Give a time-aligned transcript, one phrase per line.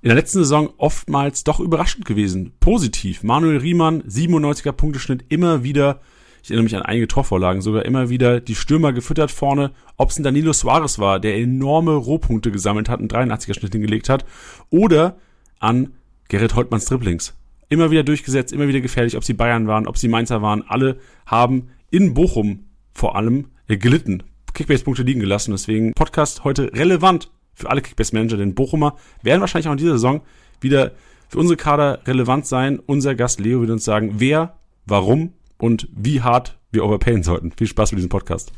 [0.00, 2.52] in der letzten Saison oftmals doch überraschend gewesen.
[2.60, 3.22] Positiv.
[3.22, 6.00] Manuel Riemann, 97er Punkteschnitt, immer wieder,
[6.42, 9.72] ich erinnere mich an einige Torvorlagen, sogar immer wieder die Stürmer gefüttert vorne.
[9.96, 14.08] Ob es ein Danilo Suarez war, der enorme Rohpunkte gesammelt hat, einen 83er Schnitt hingelegt
[14.08, 14.24] hat,
[14.70, 15.18] oder
[15.58, 15.94] an
[16.28, 17.34] Gerrit Holtmanns Dribblings.
[17.68, 20.62] Immer wieder durchgesetzt, immer wieder gefährlich, ob sie Bayern waren, ob sie Mainzer waren.
[20.66, 24.22] Alle haben in Bochum vor allem gelitten.
[24.54, 25.50] Kickbase-Punkte liegen gelassen.
[25.50, 30.22] Deswegen Podcast heute relevant für alle Kickbase-Manager, denn Bochumer werden wahrscheinlich auch in dieser Saison
[30.60, 30.92] wieder
[31.28, 32.78] für unsere Kader relevant sein.
[32.78, 34.54] Unser Gast Leo wird uns sagen, wer,
[34.86, 37.52] warum und wie hart wir overpayen sollten.
[37.52, 38.52] Viel Spaß mit diesem Podcast.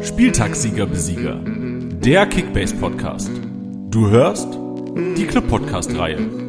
[0.00, 1.40] Spieltagssieger Besieger.
[1.44, 3.30] Der Kickbase Podcast.
[3.90, 4.48] Du hörst
[5.16, 6.47] die Club Podcast Reihe.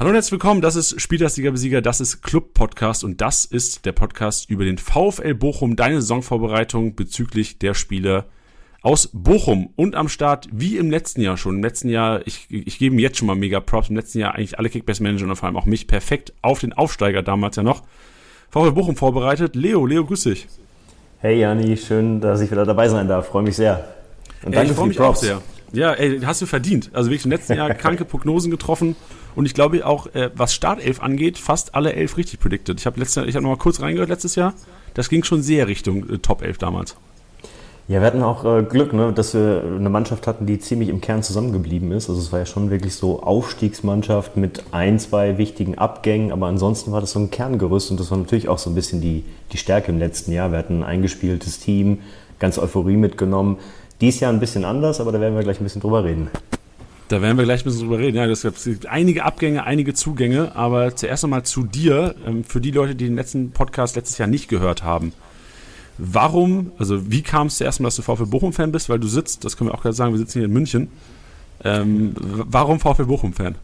[0.00, 3.84] Hallo und herzlich willkommen, das ist Spieltagssieger Besieger, das ist Club Podcast und das ist
[3.84, 8.24] der Podcast über den VfL Bochum, deine Saisonvorbereitung bezüglich der Spiele
[8.80, 11.56] aus Bochum und am Start, wie im letzten Jahr schon.
[11.56, 14.34] Im letzten Jahr, ich, ich gebe mir jetzt schon mal mega Props, im letzten Jahr
[14.34, 17.82] eigentlich alle Kickbase-Manager und vor allem auch mich perfekt auf den Aufsteiger damals ja noch.
[18.48, 19.54] VfL Bochum vorbereitet.
[19.54, 20.48] Leo, Leo, grüß dich.
[21.18, 23.26] Hey Jani, schön, dass ich wieder dabei sein darf.
[23.28, 23.84] Freue mich sehr.
[24.44, 25.18] Und danke ja, ich für die Props.
[25.18, 25.42] Auch sehr.
[25.72, 26.88] Ja, ey, hast du verdient.
[26.94, 28.96] Also wirklich im letzten Jahr kranke Prognosen getroffen.
[29.34, 32.78] Und ich glaube auch, äh, was Startelf angeht, fast alle elf richtig predicted.
[32.80, 34.54] Ich habe hab noch mal kurz reingehört letztes Jahr.
[34.94, 36.96] Das ging schon sehr Richtung äh, Top 11 damals.
[37.90, 41.00] Ja, wir hatten auch äh, Glück, ne, dass wir eine Mannschaft hatten, die ziemlich im
[41.00, 42.08] Kern zusammengeblieben ist.
[42.08, 46.92] Also es war ja schon wirklich so Aufstiegsmannschaft mit ein, zwei wichtigen Abgängen, aber ansonsten
[46.92, 49.56] war das so ein Kerngerüst und das war natürlich auch so ein bisschen die, die
[49.56, 50.52] Stärke im letzten Jahr.
[50.52, 51.98] Wir hatten ein eingespieltes Team,
[52.38, 53.58] ganz Euphorie mitgenommen.
[54.00, 56.30] Dies Jahr ein bisschen anders, aber da werden wir gleich ein bisschen drüber reden.
[57.10, 58.16] Da werden wir gleich ein bisschen drüber reden.
[58.16, 62.70] Ja, es gibt einige Abgänge, einige Zugänge, aber zuerst einmal zu dir, ähm, für die
[62.70, 65.12] Leute, die den letzten Podcast letztes Jahr nicht gehört haben.
[65.98, 68.88] Warum, also wie kam es zuerst mal, dass du VfL Bochum-Fan bist?
[68.88, 70.86] Weil du sitzt, das können wir auch gerade sagen, wir sitzen hier in München.
[71.64, 73.56] Ähm, warum VfL Bochum-Fan?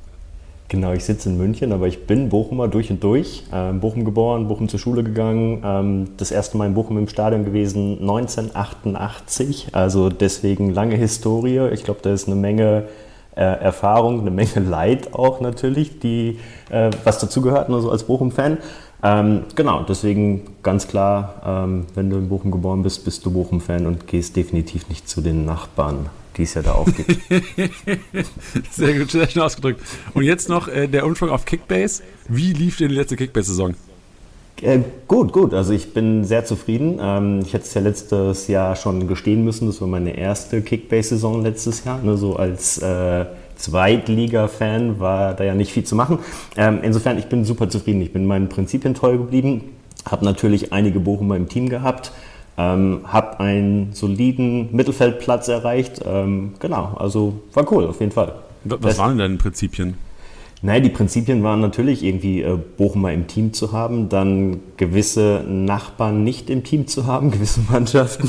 [0.66, 3.44] Genau, ich sitze in München, aber ich bin Bochumer durch und durch.
[3.52, 5.62] Ähm, Bochum geboren, Bochum zur Schule gegangen.
[5.64, 9.68] Ähm, das erste Mal in Bochum im Stadion gewesen 1988.
[9.70, 11.68] Also deswegen lange Historie.
[11.72, 12.88] Ich glaube, da ist eine Menge
[13.36, 16.38] äh, Erfahrung, eine Menge Leid auch natürlich, die
[16.70, 18.58] äh, was dazugehört, nur so als Bochum-Fan.
[19.02, 23.86] Ähm, genau, deswegen ganz klar, ähm, wenn du in Bochum geboren bist, bist du Bochum-Fan
[23.86, 27.20] und gehst definitiv nicht zu den Nachbarn, die es ja da auch gibt.
[28.70, 29.82] sehr gut, sehr schnell ausgedrückt.
[30.14, 32.02] Und jetzt noch äh, der Umschwung auf Kickbase.
[32.28, 33.74] Wie lief denn die letzte Kickbase-Saison?
[34.62, 35.52] Äh, gut, gut.
[35.52, 36.98] Also ich bin sehr zufrieden.
[37.00, 39.66] Ähm, ich hätte es ja letztes Jahr schon gestehen müssen.
[39.66, 42.00] Das war meine erste Kickbase-Saison letztes Jahr.
[42.02, 46.18] Ne, so als äh, Zweitliga-Fan war da ja nicht viel zu machen.
[46.56, 48.00] Ähm, insofern, ich bin super zufrieden.
[48.00, 49.72] Ich bin meinen Prinzipien treu geblieben.
[50.10, 52.12] Habe natürlich einige Bochumer im Team gehabt.
[52.58, 56.00] Ähm, habe einen soliden Mittelfeldplatz erreicht.
[56.06, 58.32] Ähm, genau, also war cool auf jeden Fall.
[58.64, 59.94] Was waren denn deine Prinzipien?
[60.62, 66.24] Naja, die Prinzipien waren natürlich irgendwie äh, Bochumer im Team zu haben, dann gewisse Nachbarn
[66.24, 68.28] nicht im Team zu haben, gewisse Mannschaften.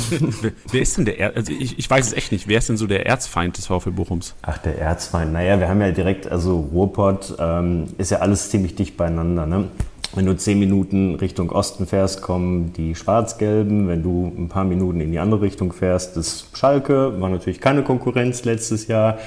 [0.72, 2.78] wer, ist denn der, er also ich, ich weiß es echt nicht, wer ist denn
[2.78, 4.36] so der Erzfeind des VfL Bochums?
[4.42, 8.76] Ach, der Erzfeind, naja, wir haben ja direkt, also Ruhrpott ähm, ist ja alles ziemlich
[8.76, 9.70] dicht beieinander, ne?
[10.16, 13.88] Wenn du zehn Minuten Richtung Osten fährst, kommen die Schwarz-Gelben.
[13.88, 17.20] Wenn du ein paar Minuten in die andere Richtung fährst, das Schalke.
[17.20, 19.18] War natürlich keine Konkurrenz letztes Jahr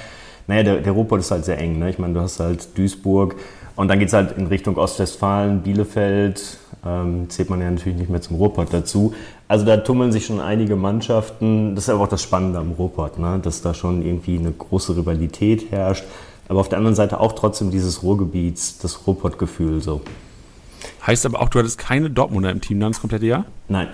[0.50, 1.78] naja, der, der Ruhrpott ist halt sehr eng.
[1.78, 1.90] Ne?
[1.90, 3.36] Ich meine, du hast halt Duisburg
[3.76, 8.10] und dann geht es halt in Richtung Ostwestfalen, Bielefeld, ähm, zählt man ja natürlich nicht
[8.10, 9.14] mehr zum Ruhrpott dazu.
[9.46, 11.76] Also da tummeln sich schon einige Mannschaften.
[11.76, 13.38] Das ist aber auch das Spannende am Ruhrpott, ne?
[13.40, 16.02] dass da schon irgendwie eine große Rivalität herrscht.
[16.48, 20.00] Aber auf der anderen Seite auch trotzdem dieses Ruhrgebiets, das Ruhrpott-Gefühl so.
[21.06, 23.44] Heißt aber auch, du hattest keine Dortmunder im Team dann das komplette Jahr?
[23.68, 23.86] Nein,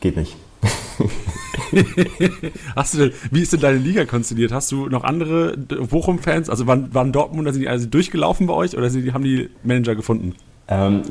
[0.00, 0.36] geht nicht.
[2.76, 4.52] Hast du denn, wie ist denn deine Liga konstituiert?
[4.52, 6.50] Hast du noch andere Bochum-Fans?
[6.50, 10.34] Also waren, waren Dortmunder, sind die also durchgelaufen bei euch oder haben die Manager gefunden?
[10.70, 11.02] Ähm,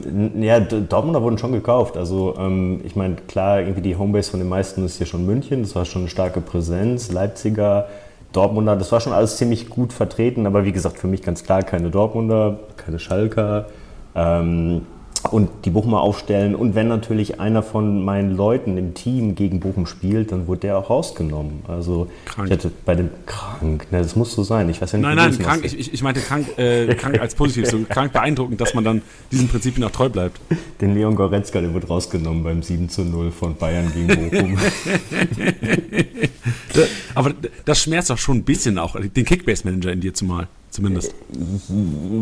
[0.42, 1.98] ja, Dortmunder wurden schon gekauft.
[1.98, 5.64] Also ähm, ich meine, klar, irgendwie die Homebase von den meisten ist hier schon München.
[5.64, 7.12] Das war schon eine starke Präsenz.
[7.12, 7.88] Leipziger,
[8.34, 10.46] Dortmunder, das war schon alles ziemlich gut vertreten.
[10.46, 13.68] Aber wie gesagt, für mich ganz klar keine Dortmunder, keine Schalker.
[14.16, 14.84] Ähm,
[15.26, 16.56] und die Bochumer aufstellen.
[16.56, 20.78] Und wenn natürlich einer von meinen Leuten im Team gegen Bochum spielt, dann wurde der
[20.78, 21.62] auch rausgenommen.
[21.68, 22.48] Also krank.
[22.48, 24.70] ich hatte bei dem krank, ne, das muss so sein.
[24.70, 25.64] Ich weiß ja nicht, nein, nein, krank.
[25.66, 29.48] Ich, ich meinte krank, äh, krank als positiv, so krank beeindruckend, dass man dann diesen
[29.48, 30.40] Prinzipien auch treu bleibt.
[30.82, 34.58] Den Leon Goretzka, der wird rausgenommen beim 7 zu 0 von Bayern gegen Bochum.
[37.16, 37.34] aber
[37.66, 40.48] das schmerzt doch schon ein bisschen auch, den Kickbase-Manager in dir zumal.
[40.70, 41.14] Zumindest.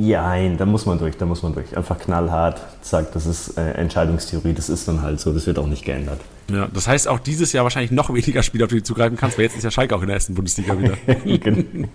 [0.02, 1.76] Ja, da muss man durch, da muss man durch.
[1.76, 5.68] Einfach knallhart, sagt, das ist äh, Entscheidungstheorie, das ist dann halt so, das wird auch
[5.68, 6.20] nicht geändert.
[6.52, 9.38] Ja, das heißt auch dieses Jahr wahrscheinlich noch weniger Spiele, auf die du zugreifen kannst,
[9.38, 10.94] weil jetzt ist ja Schalke auch in der ersten Bundesliga wieder.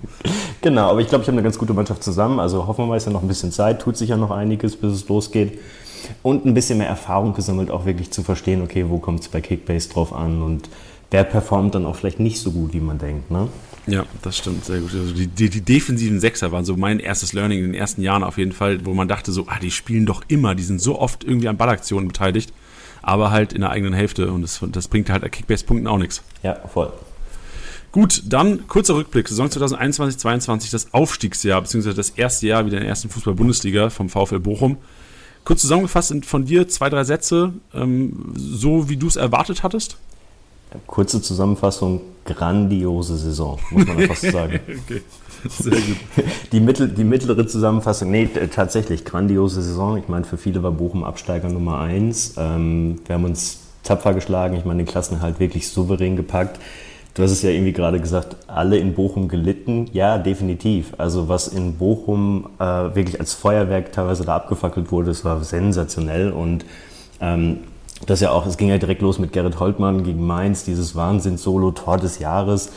[0.60, 2.40] genau, aber ich glaube, ich habe eine ganz gute Mannschaft zusammen.
[2.40, 4.76] Also hoffen wir mal, ist ja noch ein bisschen Zeit, tut sich ja noch einiges,
[4.76, 5.58] bis es losgeht.
[6.22, 9.40] Und ein bisschen mehr Erfahrung gesammelt, auch wirklich zu verstehen, okay, wo kommt es bei
[9.40, 10.68] Kickbase drauf an und
[11.10, 13.30] wer performt dann auch vielleicht nicht so gut, wie man denkt.
[13.30, 13.48] Ne?
[13.90, 14.92] Ja, das stimmt, sehr gut.
[14.94, 18.22] Also die, die, die, defensiven Sechser waren so mein erstes Learning in den ersten Jahren
[18.22, 20.98] auf jeden Fall, wo man dachte so, ah, die spielen doch immer, die sind so
[20.98, 22.52] oft irgendwie an Ballaktionen beteiligt
[23.02, 26.22] aber halt in der eigenen Hälfte und das, das bringt halt Kickbase-Punkten auch nichts.
[26.42, 26.92] Ja, voll.
[27.92, 29.26] Gut, dann kurzer Rückblick.
[29.28, 34.38] Saison 2021-22, das Aufstiegsjahr, beziehungsweise das erste Jahr wieder in der ersten Fußball-Bundesliga vom VfL
[34.38, 34.76] Bochum.
[35.44, 39.96] Kurz zusammengefasst sind von dir zwei, drei Sätze, ähm, so wie du es erwartet hattest?
[40.86, 44.60] Kurze Zusammenfassung, grandiose Saison, muss man fast sagen.
[44.66, 45.02] okay.
[45.48, 45.96] Sehr gut.
[46.52, 49.96] Die, mittel, die mittlere Zusammenfassung, nee, tatsächlich, grandiose Saison.
[49.96, 52.34] Ich meine, für viele war Bochum Absteiger Nummer eins.
[52.36, 56.60] Ähm, wir haben uns tapfer geschlagen, ich meine, den Klassenerhalt wirklich souverän gepackt.
[57.14, 59.88] Du hast es ja irgendwie gerade gesagt, alle in Bochum gelitten.
[59.92, 60.92] Ja, definitiv.
[60.98, 66.30] Also was in Bochum äh, wirklich als Feuerwerk teilweise da abgefackelt wurde, das war sensationell.
[66.30, 66.64] Und
[67.20, 67.58] ähm,
[68.06, 71.72] das ja auch, es ging ja direkt los mit Gerrit Holtmann gegen Mainz, dieses Wahnsinns-Solo,
[71.72, 72.72] Tor des Jahres.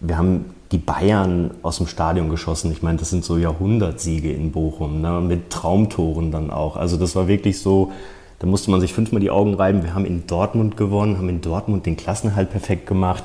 [0.00, 2.72] Wir haben die Bayern aus dem Stadion geschossen.
[2.72, 5.20] Ich meine, das sind so Jahrhundertsiege in Bochum, ne?
[5.20, 6.76] mit Traumtoren dann auch.
[6.76, 7.92] Also das war wirklich so,
[8.40, 9.82] da musste man sich fünfmal die Augen reiben.
[9.82, 13.24] Wir haben in Dortmund gewonnen, haben in Dortmund den Klassenhalt perfekt gemacht,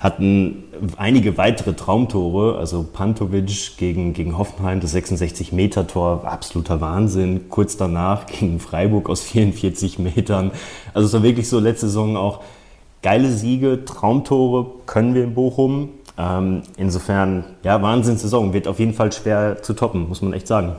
[0.00, 0.64] hatten
[0.96, 7.50] einige weitere Traumtore, also Pantovic gegen, gegen Hoffenheim, das 66-Meter-Tor, absoluter Wahnsinn.
[7.50, 10.52] Kurz danach gegen Freiburg aus 44 Metern.
[10.94, 12.40] Also es war wirklich so letzte Saison auch
[13.02, 15.90] geile Siege, Traumtore können wir in Bochum.
[16.16, 18.54] Ähm, insofern, ja, Wahnsinnssaison.
[18.54, 20.76] Wird auf jeden Fall schwer zu toppen, muss man echt sagen.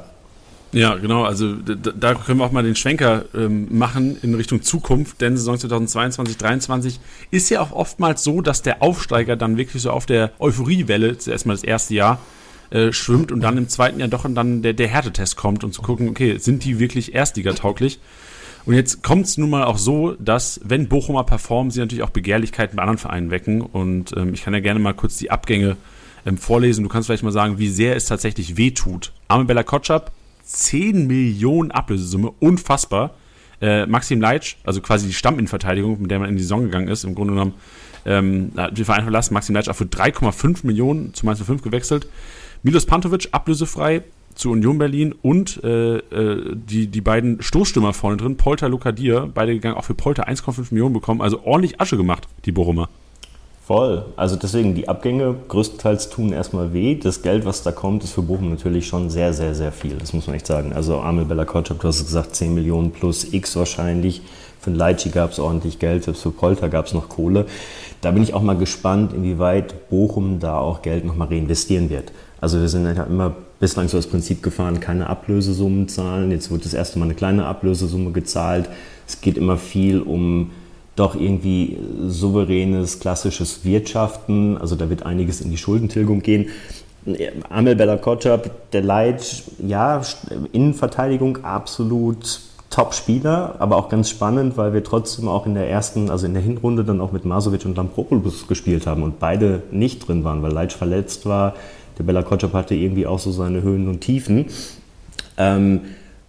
[0.73, 1.23] Ja, genau.
[1.23, 5.57] Also da, können wir auch mal den Schwenker ähm, machen in Richtung Zukunft, denn Saison
[5.57, 10.31] 2022, 2023 ist ja auch oftmals so, dass der Aufsteiger dann wirklich so auf der
[10.39, 12.19] Euphoriewelle, zuerst mal das erste Jahr,
[12.69, 15.73] äh, schwimmt und dann im zweiten Jahr doch und dann der, der Härtetest kommt und
[15.73, 17.99] zu gucken, okay, sind die wirklich Erstligatauglich?
[18.65, 22.11] Und jetzt kommt es nun mal auch so, dass, wenn Bochumer performen, sie natürlich auch
[22.11, 23.61] Begehrlichkeiten bei anderen Vereinen wecken.
[23.61, 25.77] Und ähm, ich kann ja gerne mal kurz die Abgänge
[26.25, 26.83] ähm, vorlesen.
[26.83, 29.11] Du kannst vielleicht mal sagen, wie sehr es tatsächlich wehtut.
[29.27, 30.11] Arme Bella Kotschap,
[30.43, 33.15] 10 Millionen Ablösesumme, unfassbar.
[33.61, 37.03] Äh, Maxim Leitsch, also quasi die Stamminnenverteidigung, mit der man in die Saison gegangen ist,
[37.03, 37.53] im Grunde genommen,
[38.05, 39.33] ähm, hat den Verein verlassen.
[39.33, 42.07] Maxim Leitsch auch für 3,5 Millionen zu Mainz 5 gewechselt.
[42.63, 44.03] Milos Pantovic, ablösefrei,
[44.35, 49.53] zu Union Berlin und äh, äh, die, die beiden Stoßstürmer vorne drin, Polter, Lukadir, beide
[49.53, 52.89] gegangen, auch für Polter 1,5 Millionen bekommen, also ordentlich Asche gemacht, die Bochumer.
[53.71, 54.03] Voll.
[54.17, 56.95] Also deswegen, die Abgänge größtenteils tun erstmal weh.
[56.95, 59.95] Das Geld, was da kommt, ist für Bochum natürlich schon sehr, sehr, sehr viel.
[59.95, 60.73] Das muss man echt sagen.
[60.73, 64.23] Also Amel Bella Kotschap, du hast gesagt, 10 Millionen plus X wahrscheinlich.
[64.59, 67.45] Für Leitschi gab es ordentlich Geld, selbst für Polter gab es noch Kohle.
[68.01, 72.11] Da bin ich auch mal gespannt, inwieweit Bochum da auch Geld nochmal reinvestieren wird.
[72.41, 76.29] Also wir sind ja immer bislang so das Prinzip gefahren, keine Ablösesummen zahlen.
[76.31, 78.67] Jetzt wird das erste Mal eine kleine Ablösesumme gezahlt.
[79.07, 80.51] Es geht immer viel um
[80.95, 81.77] doch irgendwie
[82.07, 84.57] souveränes, klassisches Wirtschaften.
[84.57, 86.49] Also da wird einiges in die Schuldentilgung gehen.
[87.49, 90.01] Amel Bella Kotschap, der Leit, ja,
[90.51, 96.25] Innenverteidigung absolut Top-Spieler, aber auch ganz spannend, weil wir trotzdem auch in der ersten, also
[96.25, 100.23] in der Hinrunde dann auch mit Masovic und Lampropoulos gespielt haben und beide nicht drin
[100.23, 101.55] waren, weil Leitsch verletzt war,
[101.97, 104.45] der Bella Kotschap hatte irgendwie auch so seine Höhen und Tiefen.
[105.37, 105.81] Ähm,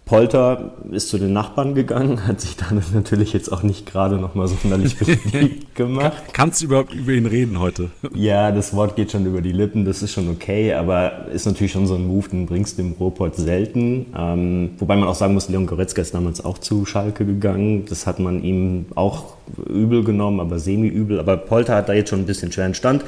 [0.05, 4.47] Polter ist zu den Nachbarn gegangen, hat sich dann natürlich jetzt auch nicht gerade nochmal
[4.47, 4.97] sonderlich
[5.31, 6.21] beliebt gemacht.
[6.33, 7.89] Kannst du überhaupt über ihn reden heute?
[8.13, 11.71] Ja, das Wort geht schon über die Lippen, das ist schon okay, aber ist natürlich
[11.71, 14.05] schon so ein Move, den bringst du im Ruhrpott selten.
[14.15, 17.85] Ähm, wobei man auch sagen muss, Leon Goretzka ist damals auch zu Schalke gegangen.
[17.89, 19.33] Das hat man ihm auch
[19.67, 21.19] übel genommen, aber semi-übel.
[21.19, 23.03] Aber Polter hat da jetzt schon ein bisschen schweren Stand.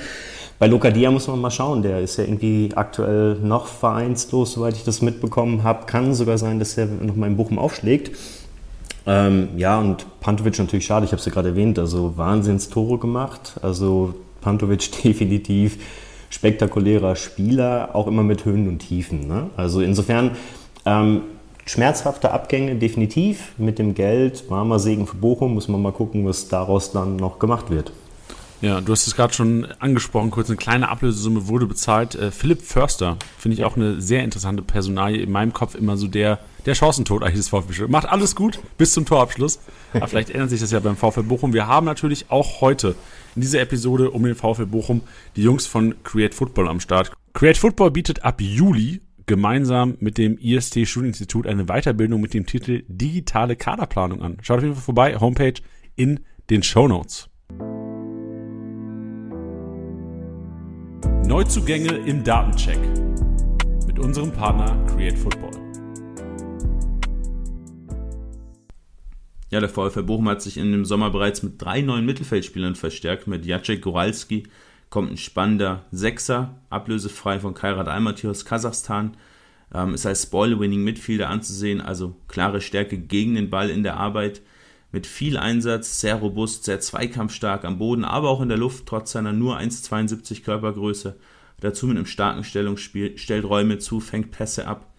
[0.57, 4.83] Bei Lokadia muss man mal schauen, der ist ja irgendwie aktuell noch vereinslos, soweit ich
[4.85, 5.85] das mitbekommen habe.
[5.85, 8.11] Kann sogar sein, dass er nochmal in Bochum aufschlägt.
[9.05, 13.55] Ähm, ja, und Pantovic natürlich schade, ich habe es ja gerade erwähnt, also Wahnsinnstore gemacht.
[13.61, 15.77] Also Pantovic definitiv
[16.29, 19.27] spektakulärer Spieler, auch immer mit Höhen und Tiefen.
[19.27, 19.49] Ne?
[19.57, 20.31] Also insofern
[20.85, 21.21] ähm,
[21.65, 23.53] schmerzhafte Abgänge definitiv.
[23.57, 27.39] Mit dem Geld, warmer Segen für Bochum, muss man mal gucken, was daraus dann noch
[27.39, 27.91] gemacht wird.
[28.61, 32.15] Ja, du hast es gerade schon angesprochen, kurz eine kleine Ablösesumme wurde bezahlt.
[32.15, 35.21] Äh, Philipp Förster finde ich auch eine sehr interessante Personalie.
[35.21, 37.87] In meinem Kopf immer so der, der Chancentod eigentlich des VfB.
[37.87, 39.59] Macht alles gut bis zum Torabschluss.
[39.93, 41.53] Aber vielleicht ändert sich das ja beim VfB Bochum.
[41.53, 42.95] Wir haben natürlich auch heute
[43.35, 45.01] in dieser Episode um den VfB Bochum
[45.35, 47.11] die Jungs von Create Football am Start.
[47.33, 52.83] Create Football bietet ab Juli gemeinsam mit dem IST Studieninstitut eine Weiterbildung mit dem Titel
[52.87, 54.37] Digitale Kaderplanung an.
[54.41, 55.55] Schaut auf jeden Fall vorbei, Homepage
[55.95, 57.29] in den Show Notes.
[61.27, 62.77] Neuzugänge im Datencheck
[63.87, 65.49] mit unserem Partner Create Football.
[69.49, 73.25] Ja, der VfL Bochum hat sich in dem Sommer bereits mit drei neuen Mittelfeldspielern verstärkt.
[73.25, 74.43] Mit Jacek Goralski
[74.91, 79.17] kommt ein spannender Sechser, ablösefrei von Kairat Almaty aus Kasachstan.
[79.73, 84.43] Ähm, ist als Ball-Winning Midfielder anzusehen, also klare Stärke gegen den Ball in der Arbeit.
[84.91, 89.11] Mit viel Einsatz, sehr robust, sehr zweikampfstark am Boden, aber auch in der Luft, trotz
[89.11, 91.17] seiner nur 1,72 Körpergröße.
[91.59, 94.93] Dazu mit einem starken Stellungsspiel, stellt Räume zu, fängt Pässe ab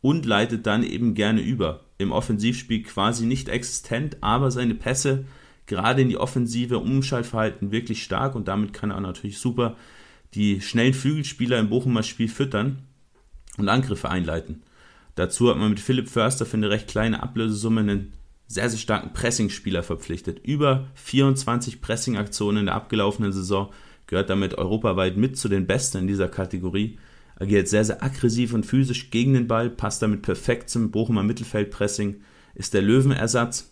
[0.00, 1.80] und leitet dann eben gerne über.
[1.98, 5.24] Im Offensivspiel quasi nicht existent, aber seine Pässe
[5.66, 9.76] gerade in die offensive Umschaltverhalten wirklich stark und damit kann er natürlich super
[10.34, 12.82] die schnellen Flügelspieler im Bochumer Spiel füttern
[13.58, 14.62] und Angriffe einleiten.
[15.14, 18.12] Dazu hat man mit Philipp Förster für eine recht kleine Ablösesumme einen
[18.52, 20.44] sehr, sehr starken Pressingspieler verpflichtet.
[20.44, 23.72] Über 24 Pressingaktionen in der abgelaufenen Saison
[24.06, 26.98] gehört damit europaweit mit zu den Besten in dieser Kategorie.
[27.36, 32.20] Agiert sehr, sehr aggressiv und physisch gegen den Ball, passt damit perfekt zum Bochumer Mittelfeldpressing,
[32.54, 33.70] ist der Löwenersatz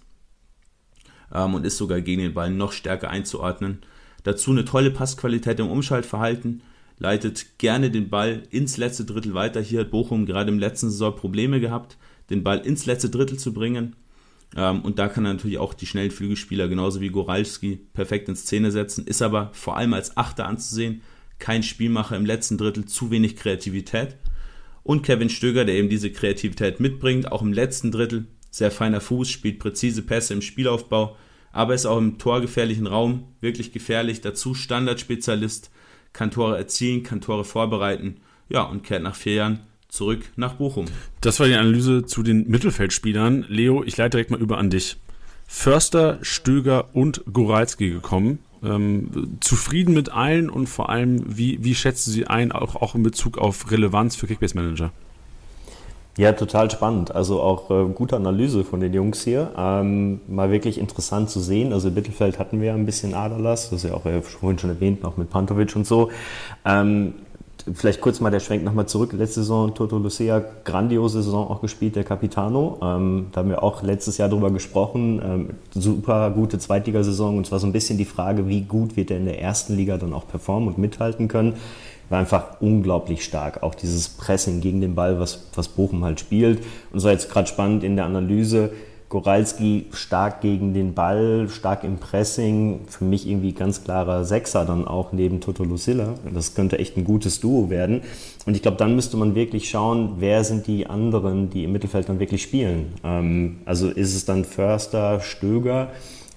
[1.34, 3.80] ähm, und ist sogar gegen den Ball noch stärker einzuordnen.
[4.22, 6.62] Dazu eine tolle Passqualität im Umschaltverhalten,
[6.98, 9.60] leitet gerne den Ball ins letzte Drittel weiter.
[9.60, 11.98] Hier hat Bochum gerade im letzten Saison Probleme gehabt,
[12.30, 13.94] den Ball ins letzte Drittel zu bringen.
[14.56, 18.36] Ähm, und da kann er natürlich auch die schnellen Flügelspieler genauso wie Goralski perfekt in
[18.36, 21.02] Szene setzen, ist aber vor allem als Achter anzusehen.
[21.38, 24.16] Kein Spielmacher im letzten Drittel, zu wenig Kreativität.
[24.82, 28.26] Und Kevin Stöger, der eben diese Kreativität mitbringt, auch im letzten Drittel.
[28.50, 31.16] Sehr feiner Fuß, spielt präzise Pässe im Spielaufbau,
[31.52, 34.20] aber ist auch im torgefährlichen Raum wirklich gefährlich.
[34.20, 35.70] Dazu Standardspezialist,
[36.12, 38.16] kann Tore erzielen, kann Tore vorbereiten.
[38.48, 40.86] Ja, und kehrt nach vier Jahren zurück nach Bochum.
[41.20, 43.44] Das war die Analyse zu den Mittelfeldspielern.
[43.48, 44.96] Leo, ich leite direkt mal über an dich.
[45.46, 48.38] Förster, Stöger und Goralski gekommen.
[48.62, 52.94] Ähm, zufrieden mit allen und vor allem, wie, wie schätzt du sie ein, auch, auch
[52.94, 54.92] in Bezug auf Relevanz für Kickbase Manager?
[56.18, 57.14] Ja, total spannend.
[57.14, 59.52] Also auch äh, gute Analyse von den Jungs hier.
[59.56, 61.72] Ähm, mal wirklich interessant zu sehen.
[61.72, 64.58] Also im Mittelfeld hatten wir ja ein bisschen Aderlass, das ist ja auch äh, vorhin
[64.58, 66.10] schon erwähnt, auch mit Pantovic und so.
[66.64, 67.14] Ähm,
[67.74, 69.12] vielleicht kurz mal der Schwenk nochmal zurück.
[69.12, 72.78] Letzte Saison Toto Lucia, grandiose Saison auch gespielt, der Capitano.
[72.82, 75.20] Ähm, da haben wir auch letztes Jahr drüber gesprochen.
[75.24, 79.18] Ähm, super gute Zweitligasaison und zwar so ein bisschen die Frage, wie gut wird er
[79.18, 81.54] in der ersten Liga dann auch performen und mithalten können.
[82.08, 83.62] War einfach unglaublich stark.
[83.62, 86.62] Auch dieses Pressing gegen den Ball, was, was Bochum halt spielt.
[86.92, 88.70] Und so jetzt gerade spannend in der Analyse
[89.10, 92.82] Goralski stark gegen den Ball, stark im Pressing.
[92.86, 96.14] Für mich irgendwie ganz klarer Sechser dann auch neben Toto Lucilla.
[96.32, 98.02] Das könnte echt ein gutes Duo werden.
[98.46, 102.08] Und ich glaube, dann müsste man wirklich schauen, wer sind die anderen, die im Mittelfeld
[102.08, 102.94] dann wirklich spielen.
[103.02, 105.88] Ähm, also ist es dann Förster, Stöger?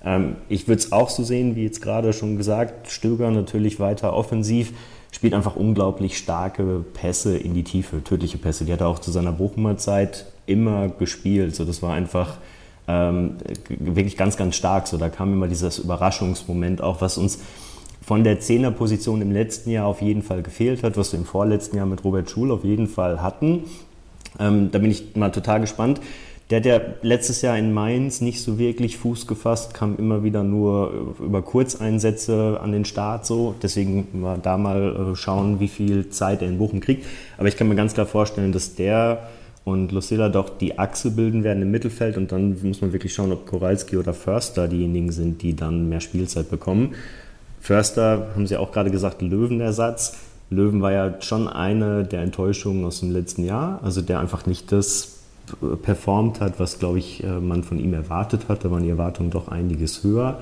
[0.03, 4.13] Ähm, ich würde es auch so sehen, wie jetzt gerade schon gesagt, Stöger natürlich weiter
[4.13, 4.73] offensiv
[5.11, 8.65] spielt einfach unglaublich starke Pässe in die Tiefe, tödliche Pässe.
[8.65, 11.55] Die hat er auch zu seiner Bochumer Zeit immer gespielt.
[11.55, 12.37] So, das war einfach
[12.87, 13.37] ähm,
[13.69, 14.87] wirklich ganz, ganz stark.
[14.87, 17.39] So, da kam immer dieses Überraschungsmoment auch, was uns
[18.05, 21.77] von der Zehnerposition im letzten Jahr auf jeden Fall gefehlt hat, was wir im vorletzten
[21.77, 23.63] Jahr mit Robert Schul auf jeden Fall hatten.
[24.39, 26.01] Ähm, da bin ich mal total gespannt.
[26.49, 30.43] Der hat ja letztes Jahr in Mainz nicht so wirklich Fuß gefasst, kam immer wieder
[30.43, 33.55] nur über Kurzeinsätze an den Start so.
[33.63, 37.05] Deswegen mal da mal äh, schauen, wie viel Zeit er in Bochum kriegt.
[37.37, 39.29] Aber ich kann mir ganz klar vorstellen, dass der
[39.65, 43.31] und Lucilla doch die Achse bilden werden im Mittelfeld und dann muss man wirklich schauen,
[43.31, 46.95] ob Koralski oder Förster diejenigen sind, die dann mehr Spielzeit bekommen.
[47.61, 50.17] Förster, haben Sie auch gerade gesagt, Löwenersatz.
[50.49, 54.71] Löwen war ja schon eine der Enttäuschungen aus dem letzten Jahr, also der einfach nicht
[54.71, 55.19] das
[55.81, 58.63] performt hat, was, glaube ich, äh, man von ihm erwartet hat.
[58.63, 60.39] Da waren die Erwartungen doch einiges höher.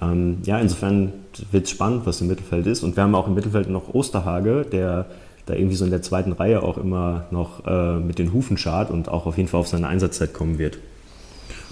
[0.00, 1.12] Ähm, ja, insofern
[1.50, 2.82] wird es spannend, was im Mittelfeld ist.
[2.82, 5.06] Und wir haben auch im Mittelfeld noch Osterhage, der
[5.48, 8.90] da irgendwie so in der zweiten Reihe auch immer noch äh, mit den Hufen schart
[8.90, 10.78] und auch auf jeden Fall auf seine Einsatzzeit kommen wird.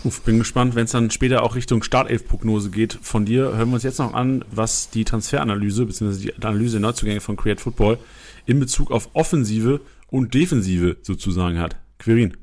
[0.05, 2.99] Uff, bin gespannt, wenn es dann später auch Richtung Startelf-Prognose geht.
[3.03, 6.19] Von dir hören wir uns jetzt noch an, was die Transferanalyse bzw.
[6.19, 7.99] die Analyse der Neuzugänge von Create Football
[8.47, 11.77] in Bezug auf Offensive und Defensive sozusagen hat.
[11.99, 12.37] Quirin.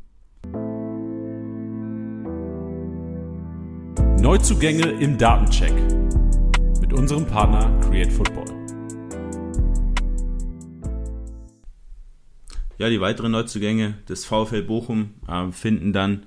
[4.20, 5.74] Neuzugänge im Datencheck
[6.82, 8.53] mit unserem Partner Create Football.
[12.84, 16.26] Ja, die weiteren Neuzugänge des VfL Bochum äh, finden dann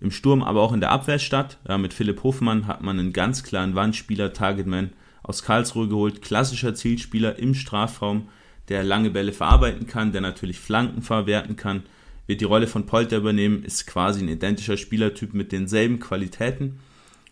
[0.00, 1.58] im Sturm, aber auch in der Abwehr statt.
[1.68, 4.90] Ja, mit Philipp Hofmann hat man einen ganz klaren Wandspieler, Targetman
[5.22, 8.28] aus Karlsruhe geholt, klassischer Zielspieler im Strafraum,
[8.68, 11.84] der lange Bälle verarbeiten kann, der natürlich Flanken verwerten kann,
[12.26, 16.80] wird die Rolle von Polter übernehmen, ist quasi ein identischer Spielertyp mit denselben Qualitäten,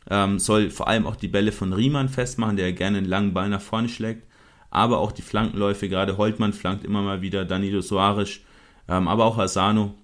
[0.09, 3.49] ähm, soll vor allem auch die Bälle von Riemann festmachen, der gerne einen langen Ball
[3.49, 4.29] nach vorne schlägt,
[4.71, 8.39] aber auch die Flankenläufe, gerade Holtmann flankt immer mal wieder, Danilo Soares,
[9.09, 9.94] aber auch Asano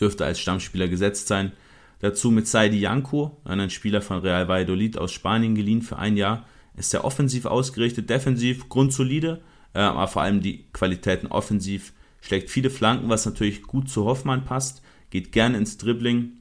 [0.00, 1.52] dürfte als Stammspieler gesetzt sein.
[2.00, 6.46] Dazu mit Saidi Janko, einen Spieler von Real Valladolid aus Spanien geliehen für ein Jahr,
[6.76, 9.40] ist sehr offensiv ausgerichtet, defensiv grundsolide,
[9.74, 14.44] äh, aber vor allem die Qualitäten offensiv, schlägt viele Flanken, was natürlich gut zu Hoffmann
[14.44, 16.40] passt, geht gerne ins Dribbling,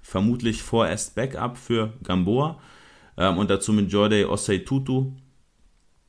[0.00, 2.60] vermutlich vorerst Backup für Gamboa.
[3.16, 5.12] Ähm, und dazu mit Jordi Osei Tutu,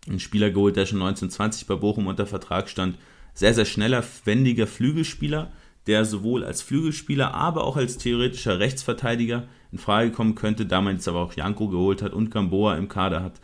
[0.07, 2.97] ein Spieler geholt, der schon 1920 bei Bochum unter Vertrag stand,
[3.37, 5.51] sehr, sehr schneller, wendiger Flügelspieler,
[5.85, 10.95] der sowohl als Flügelspieler, aber auch als theoretischer Rechtsverteidiger in Frage kommen könnte, da man
[10.95, 13.39] jetzt aber auch Janko geholt hat und Gamboa im Kader hat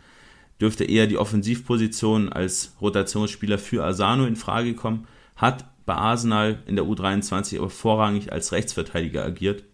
[0.60, 6.76] dürfte eher die Offensivposition als Rotationsspieler für Asano in Frage kommen, hat bei Arsenal in
[6.76, 9.64] der U23 aber vorrangig als Rechtsverteidiger agiert,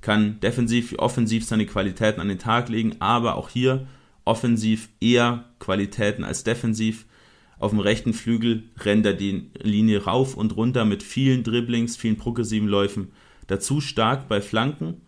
[0.00, 3.86] kann defensiv wie offensiv seine Qualitäten an den Tag legen, aber auch hier
[4.24, 7.06] offensiv eher Qualitäten als defensiv.
[7.60, 12.16] Auf dem rechten Flügel rennt er die Linie rauf und runter mit vielen Dribblings, vielen
[12.16, 13.12] progressiven Läufen.
[13.46, 15.02] Dazu stark bei Flanken,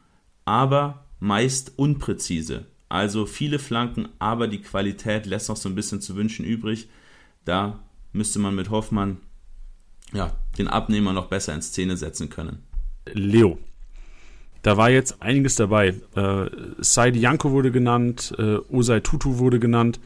[0.44, 2.66] aber meist unpräzise.
[2.90, 6.88] Also viele Flanken, aber die Qualität lässt noch so ein bisschen zu wünschen übrig.
[7.47, 7.78] Da
[8.12, 9.16] müsste man mit Hoffmann
[10.12, 12.59] ja, den Abnehmer noch besser in Szene setzen können.
[13.14, 13.56] Leo,
[14.61, 15.94] da war jetzt einiges dabei.
[16.14, 20.00] Äh, Saidi Janko wurde genannt, äh, Osei Tutu wurde genannt,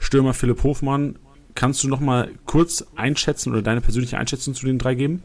[0.00, 1.16] Stürmer Philipp Hofmann.
[1.54, 5.22] Kannst du noch mal kurz einschätzen oder deine persönliche Einschätzung zu den drei geben?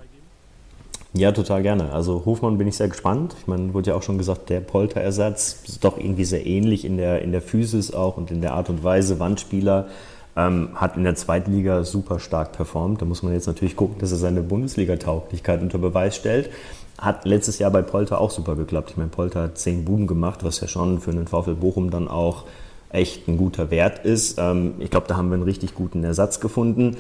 [1.13, 1.91] Ja, total gerne.
[1.93, 3.35] Also Hofmann bin ich sehr gespannt.
[3.39, 6.97] Ich meine, wurde ja auch schon gesagt, der Polterersatz ist doch irgendwie sehr ähnlich in
[6.97, 9.19] der, in der Physis auch und in der Art und Weise.
[9.19, 9.87] Wandspieler
[10.35, 13.01] ähm, hat in der Zweitliga super stark performt.
[13.01, 16.51] Da muss man jetzt natürlich gucken, dass er seine Bundesliga-Tauglichkeit unter Beweis stellt.
[16.97, 18.91] Hat letztes Jahr bei Polter auch super geklappt.
[18.91, 22.07] Ich meine, Polter hat zehn Buden gemacht, was ja schon für einen VfL Bochum dann
[22.07, 22.43] auch
[22.89, 24.37] echt ein guter Wert ist.
[24.39, 26.97] Ähm, ich glaube, da haben wir einen richtig guten Ersatz gefunden.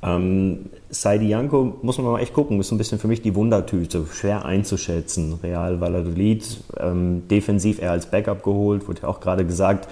[0.00, 3.34] Ähm, Saidi Janko muss man mal echt gucken, ist so ein bisschen für mich die
[3.34, 5.40] Wundertüte, schwer einzuschätzen.
[5.42, 9.88] Real Valladolid, ähm, defensiv eher als Backup geholt, wurde ja auch gerade gesagt.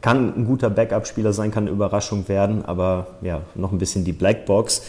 [0.00, 4.12] Kann ein guter Backup-Spieler sein, kann eine Überraschung werden, aber ja, noch ein bisschen die
[4.12, 4.82] Blackbox.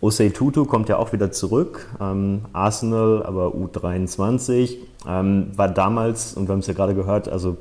[0.00, 1.88] Osei Tutu kommt ja auch wieder zurück.
[2.00, 4.76] Ähm, Arsenal, aber U23.
[5.06, 7.56] Ähm, war damals, und wir haben es ja gerade gehört, also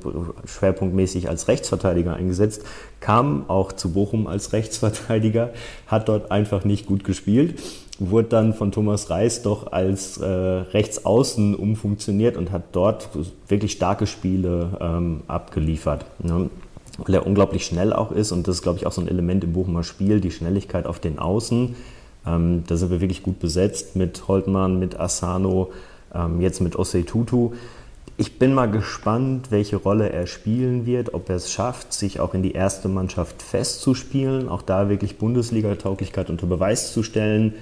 [0.46, 2.64] schwerpunktmäßig als Rechtsverteidiger eingesetzt,
[3.02, 5.50] kam auch zu Bochum als Rechtsverteidiger,
[5.88, 7.62] hat dort einfach nicht gut gespielt,
[8.00, 13.10] wurde dann von Thomas Reis doch als äh, Rechtsaußen umfunktioniert und hat dort
[13.48, 16.06] wirklich starke Spiele ähm, abgeliefert.
[16.20, 16.50] Ne?
[16.98, 19.44] Weil er unglaublich schnell auch ist und das ist, glaube ich, auch so ein Element
[19.44, 21.76] im Bochumer Spiel, die Schnelligkeit auf den Außen
[22.26, 25.72] ähm, da sind wir wirklich gut besetzt mit Holtmann, mit Asano,
[26.14, 27.52] ähm, jetzt mit Osei Tutu.
[28.16, 32.36] Ich bin mal gespannt, welche Rolle er spielen wird, ob er es schafft, sich auch
[32.36, 37.56] in die erste Mannschaft festzuspielen, auch da wirklich Bundesliga-Tauglichkeit unter Beweis zu stellen.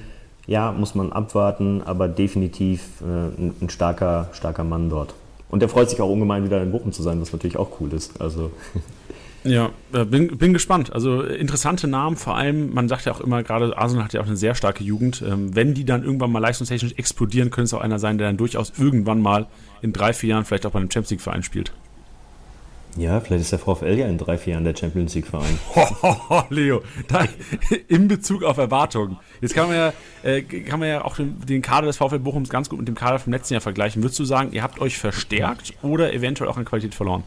[0.47, 5.13] Ja, muss man abwarten, aber definitiv äh, ein, starker, starker Mann dort.
[5.49, 7.93] Und er freut sich auch ungemein, wieder in Bochum zu sein, was natürlich auch cool
[7.93, 8.19] ist.
[8.19, 8.51] Also
[9.43, 10.93] Ja, äh, bin, bin gespannt.
[10.93, 14.27] Also interessante Namen, vor allem, man sagt ja auch immer, gerade Arsenal hat ja auch
[14.27, 15.23] eine sehr starke Jugend.
[15.27, 18.37] Ähm, wenn die dann irgendwann mal leistungstechnisch explodieren, könnte es auch einer sein, der dann
[18.37, 19.47] durchaus irgendwann mal
[19.81, 21.71] in drei, vier Jahren vielleicht auch bei einem Champions League-Verein spielt.
[22.97, 25.57] Ja, vielleicht ist der VfL ja in drei, vier Jahren der Champions League-Verein.
[26.49, 27.25] Leo, da,
[27.87, 29.17] in Bezug auf Erwartungen.
[29.39, 32.49] Jetzt kann man ja, äh, kann man ja auch den, den, Kader des VfL Bochums
[32.49, 34.03] ganz gut mit dem Kader vom letzten Jahr vergleichen.
[34.03, 37.23] Würdest du sagen, ihr habt euch verstärkt oder eventuell auch an Qualität verloren?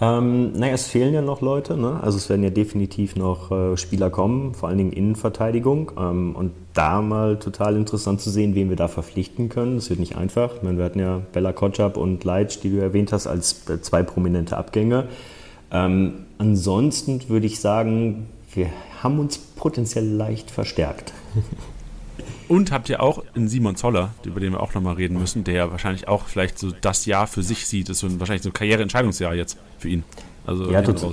[0.00, 1.76] Ähm, naja, es fehlen ja noch Leute.
[1.76, 1.98] Ne?
[2.00, 5.92] Also es werden ja definitiv noch äh, Spieler kommen, vor allen Dingen Innenverteidigung.
[5.98, 9.74] Ähm, und da mal total interessant zu sehen, wen wir da verpflichten können.
[9.76, 10.54] Das wird nicht einfach.
[10.56, 13.80] Ich meine, wir hatten ja Bella Kotschap und Leitsch, die du erwähnt hast, als äh,
[13.80, 15.08] zwei prominente Abgänge.
[15.72, 18.68] Ähm, ansonsten würde ich sagen, wir
[19.02, 21.12] haben uns potenziell leicht verstärkt.
[22.48, 25.54] Und habt ihr auch in Simon Zoller, über den wir auch nochmal reden müssen, der
[25.54, 28.48] ja wahrscheinlich auch vielleicht so das Jahr für sich sieht, ist so ein, wahrscheinlich so
[28.48, 30.04] ein Karriereentscheidungsjahr jetzt für ihn.
[30.46, 31.10] Also ja, total.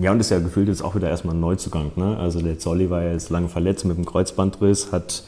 [0.00, 1.92] Ja, und ist ja gefühlt jetzt auch wieder erstmal ein Neuzugang.
[1.96, 2.16] Ne?
[2.16, 5.24] Also der Zolli war ja jetzt lange verletzt mit dem Kreuzbandriss, hat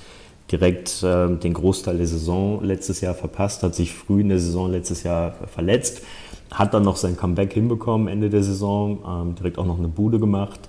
[0.51, 4.71] direkt äh, den Großteil der Saison letztes Jahr verpasst, hat sich früh in der Saison
[4.71, 6.03] letztes Jahr verletzt,
[6.51, 10.19] hat dann noch sein Comeback hinbekommen Ende der Saison, ähm, direkt auch noch eine Bude
[10.19, 10.61] gemacht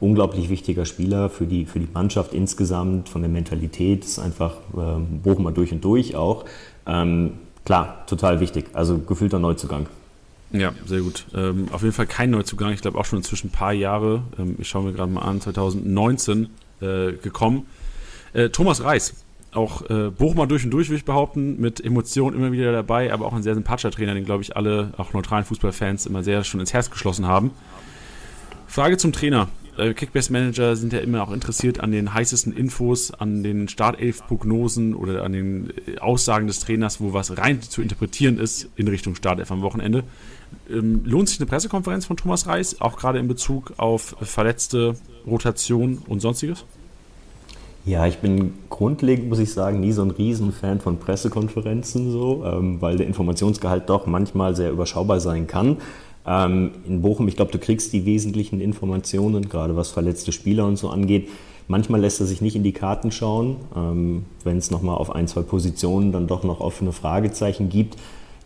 [0.00, 5.00] unglaublich wichtiger Spieler für die, für die Mannschaft insgesamt, von der Mentalität, ist einfach äh,
[5.22, 6.44] Bochumer durch und durch auch.
[6.86, 7.32] Ähm,
[7.64, 9.86] klar, total wichtig, also gefühlter Neuzugang.
[10.52, 11.26] Ja, sehr gut.
[11.34, 12.72] Ähm, auf jeden Fall kein Neuzugang.
[12.72, 14.22] Ich glaube auch schon inzwischen ein paar Jahre.
[14.38, 16.48] Ähm, ich schaue mir gerade mal an, 2019
[16.80, 17.66] äh, gekommen.
[18.32, 19.14] Äh, Thomas Reis,
[19.52, 23.26] auch äh, Bochumer durch und durch, würde ich behaupten, mit Emotionen immer wieder dabei, aber
[23.26, 26.60] auch ein sehr sympathischer Trainer, den, glaube ich, alle, auch neutralen Fußballfans, immer sehr schon
[26.60, 27.50] ins Herz geschlossen haben.
[28.66, 29.48] Frage zum Trainer.
[29.80, 35.24] Äh, Kickbase-Manager sind ja immer auch interessiert an den heißesten Infos, an den Startelf-Prognosen oder
[35.24, 39.50] an den äh, Aussagen des Trainers, wo was rein zu interpretieren ist in Richtung Startelf
[39.50, 40.04] am Wochenende.
[40.70, 46.02] Ähm, lohnt sich eine Pressekonferenz von Thomas Reis, auch gerade in Bezug auf verletzte Rotation
[46.06, 46.64] und sonstiges?
[47.86, 52.82] Ja, ich bin grundlegend, muss ich sagen, nie so ein Riesenfan von Pressekonferenzen, so, ähm,
[52.82, 55.78] weil der Informationsgehalt doch manchmal sehr überschaubar sein kann.
[56.30, 60.76] Ähm, in Bochum, ich glaube, du kriegst die wesentlichen Informationen, gerade was verletzte Spieler und
[60.76, 61.28] so angeht.
[61.66, 65.26] Manchmal lässt er sich nicht in die Karten schauen, ähm, wenn es nochmal auf ein,
[65.26, 67.96] zwei Positionen dann doch noch offene Fragezeichen gibt.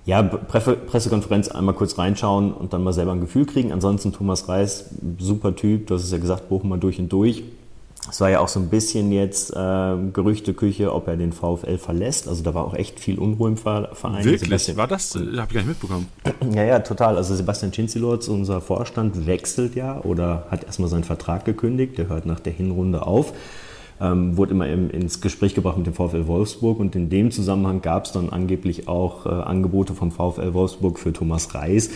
[0.07, 3.71] Ja, Pre Pressekonferenz einmal kurz reinschauen und dann mal selber ein Gefühl kriegen.
[3.71, 7.43] Ansonsten Thomas Reis, super Typ, du hast es ja gesagt, Bochum mal durch und durch.
[8.11, 12.29] Es war ja auch so ein bisschen jetzt äh, Gerüchteküche, ob er den VfL verlässt.
[12.29, 14.25] Also da war auch echt viel Unruhe im Verein.
[14.25, 14.41] Wirklich?
[14.41, 15.15] Sebastian, war das?
[15.17, 16.09] Äh, Habe ich gar nicht mitbekommen.
[16.55, 17.17] Ja, ja, total.
[17.17, 21.97] Also Sebastian Cinzilotz, unser Vorstand, wechselt ja oder hat erstmal seinen Vertrag gekündigt.
[21.97, 23.33] Der hört nach der Hinrunde auf.
[24.01, 27.81] Ähm, wurde immer im, ins Gespräch gebracht mit dem VfL Wolfsburg und in dem Zusammenhang
[27.81, 31.91] gab es dann angeblich auch äh, Angebote vom VfL Wolfsburg für Thomas Reis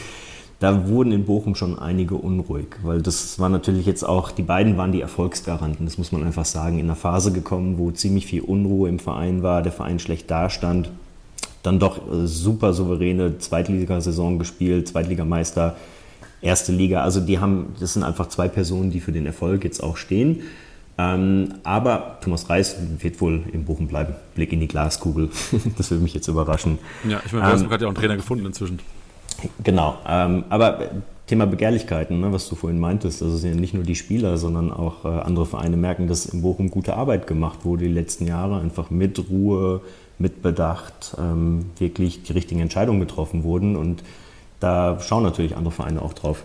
[0.61, 4.77] da wurden in Bochum schon einige unruhig, weil das war natürlich jetzt auch, die beiden
[4.77, 8.43] waren die Erfolgsgaranten, das muss man einfach sagen, in einer Phase gekommen, wo ziemlich viel
[8.43, 10.91] Unruhe im Verein war, der Verein schlecht dastand,
[11.63, 15.77] dann doch äh, super souveräne Zweitligasaison gespielt, Zweitligameister,
[16.43, 19.81] erste Liga, also die haben, das sind einfach zwei Personen, die für den Erfolg jetzt
[19.83, 20.43] auch stehen.
[21.01, 24.15] Ähm, aber Thomas Reis wird wohl in Bochum bleiben.
[24.35, 25.31] Blick in die Glaskugel.
[25.79, 26.79] das würde mich jetzt überraschen.
[27.09, 28.81] Ja, ich meine, Wolfsburg ähm, hat ja auch einen Trainer gefunden inzwischen.
[29.63, 30.91] Genau, ähm, aber
[31.29, 34.73] Thema Begehrlichkeiten, ne, was du vorhin meintest, also sind ja nicht nur die Spieler, sondern
[34.73, 38.61] auch äh, andere Vereine merken, dass in Bochum gute Arbeit gemacht wurde die letzten Jahre,
[38.61, 39.83] einfach mit Ruhe,
[40.19, 44.03] mit Bedacht, ähm, wirklich die richtigen Entscheidungen getroffen wurden und
[44.59, 46.43] da schauen natürlich andere Vereine auch drauf.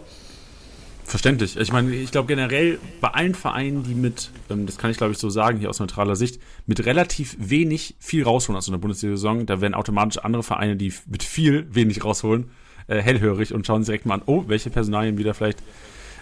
[1.06, 1.58] Verständlich.
[1.58, 5.14] Ich meine, ich glaube generell bei allen Vereinen, die mit, ähm, das kann ich glaube
[5.14, 9.46] ich so sagen, hier aus neutraler Sicht, mit relativ wenig viel rausholen aus einer Bundesliga-Saison,
[9.46, 12.52] da werden automatisch andere Vereine, die mit viel wenig rausholen,
[12.88, 15.60] äh, hellhörig und schauen direkt mal an, oh, welche Personalien wieder vielleicht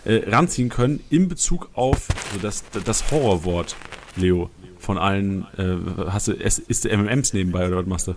[0.05, 3.75] äh, ranziehen können in Bezug auf so das, das Horrorwort,
[4.15, 5.45] Leo, von allen.
[5.57, 8.15] Äh, hast du, es, ist der MMMs nebenbei oder was machst du?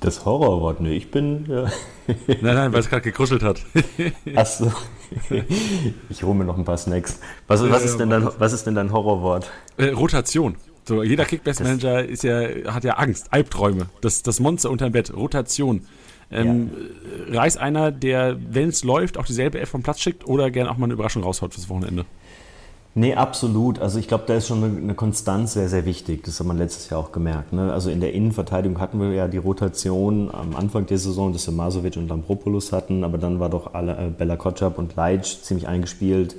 [0.00, 1.44] Das Horrorwort, ne, ich bin.
[1.46, 1.64] Ja.
[2.26, 3.64] nein, nein, weil es gerade gekruschelt hat.
[4.34, 4.72] Achso.
[6.08, 7.18] Ich hole mir noch ein paar Snacks.
[7.48, 9.50] Was, was, ist, denn dein, was ist denn dein Horrorwort?
[9.76, 10.54] Äh, Rotation.
[10.84, 13.86] So, jeder Kickbase-Manager ja, hat ja Angst, Albträume.
[14.02, 15.84] Das, das Monster unterm Bett, Rotation.
[16.30, 16.70] Ähm,
[17.28, 17.40] ja.
[17.40, 20.76] Reis einer, der, wenn es läuft, auch dieselbe Elf vom Platz schickt oder gerne auch
[20.76, 22.04] mal eine Überraschung raushaut fürs Wochenende?
[22.94, 23.78] Nee, absolut.
[23.78, 26.24] Also ich glaube, da ist schon eine, Konstanz sehr, sehr wichtig.
[26.24, 27.52] Das hat man letztes Jahr auch gemerkt.
[27.52, 27.72] Ne?
[27.72, 31.54] Also in der Innenverteidigung hatten wir ja die Rotation am Anfang der Saison, dass wir
[31.54, 35.68] Masovic und Lampropoulos hatten, aber dann war doch alle, äh, Bella Kotschap und Leitsch ziemlich
[35.68, 36.34] eingespielt.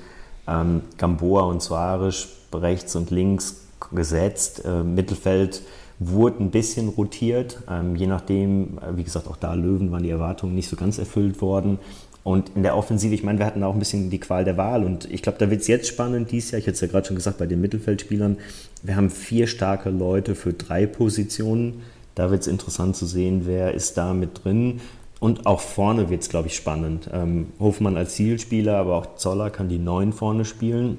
[0.45, 3.61] Ähm, Gamboa und Suarez rechts und links
[3.93, 4.65] gesetzt.
[4.65, 5.61] Äh, Mittelfeld
[6.03, 10.09] wurde ein bisschen rotiert, ähm, je nachdem, äh, wie gesagt, auch da Löwen waren die
[10.09, 11.77] Erwartungen nicht so ganz erfüllt worden.
[12.23, 14.83] Und in der Offensive, ich meine, wir hatten auch ein bisschen die Qual der Wahl
[14.83, 16.59] und ich glaube, da wird es jetzt spannend dieses Jahr.
[16.59, 18.37] Ich hatte es ja gerade schon gesagt bei den Mittelfeldspielern.
[18.81, 21.81] Wir haben vier starke Leute für drei Positionen.
[22.15, 24.81] Da wird es interessant zu sehen, wer ist da mit drin.
[25.19, 27.09] Und auch vorne wird es, glaube ich, spannend.
[27.13, 30.97] Ähm, Hofmann als Zielspieler, aber auch Zoller kann die Neun vorne spielen.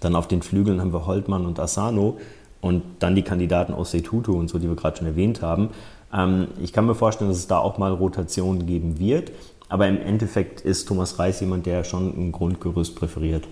[0.00, 2.18] Dann auf den Flügeln haben wir Holtmann und Asano
[2.60, 5.70] und dann die Kandidaten aus Setutu und so, die wir gerade schon erwähnt haben.
[6.12, 9.32] Ähm, ich kann mir vorstellen, dass es da auch mal Rotationen geben wird,
[9.68, 13.46] aber im Endeffekt ist Thomas Reis jemand, der schon ein Grundgerüst präferiert.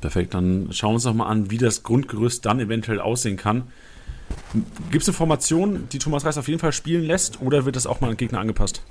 [0.00, 3.64] Perfekt, dann schauen wir uns doch mal an, wie das Grundgerüst dann eventuell aussehen kann.
[4.90, 7.86] Gibt es eine Formation, die Thomas Reis auf jeden Fall spielen lässt oder wird das
[7.86, 8.82] auch mal an Gegner angepasst?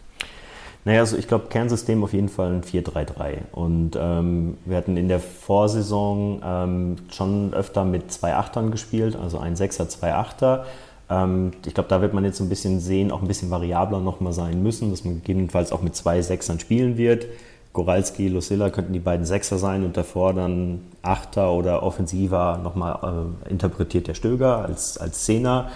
[0.85, 3.37] Naja, also ich glaube, Kernsystem auf jeden Fall ein 4-3-3.
[3.51, 9.39] Und ähm, wir hatten in der Vorsaison ähm, schon öfter mit zwei Achtern gespielt, also
[9.39, 10.65] ein Sechser, zwei Achter.
[11.09, 14.33] Ähm, ich glaube, da wird man jetzt ein bisschen sehen, auch ein bisschen variabler nochmal
[14.33, 17.25] sein müssen, dass man gegebenenfalls auch mit zwei Sechsern spielen wird.
[17.73, 23.49] Goralski, Lucilla könnten die beiden Sechser sein und davor dann Achter oder Offensiver nochmal äh,
[23.49, 25.71] interpretiert der Stöger als, als Zehner.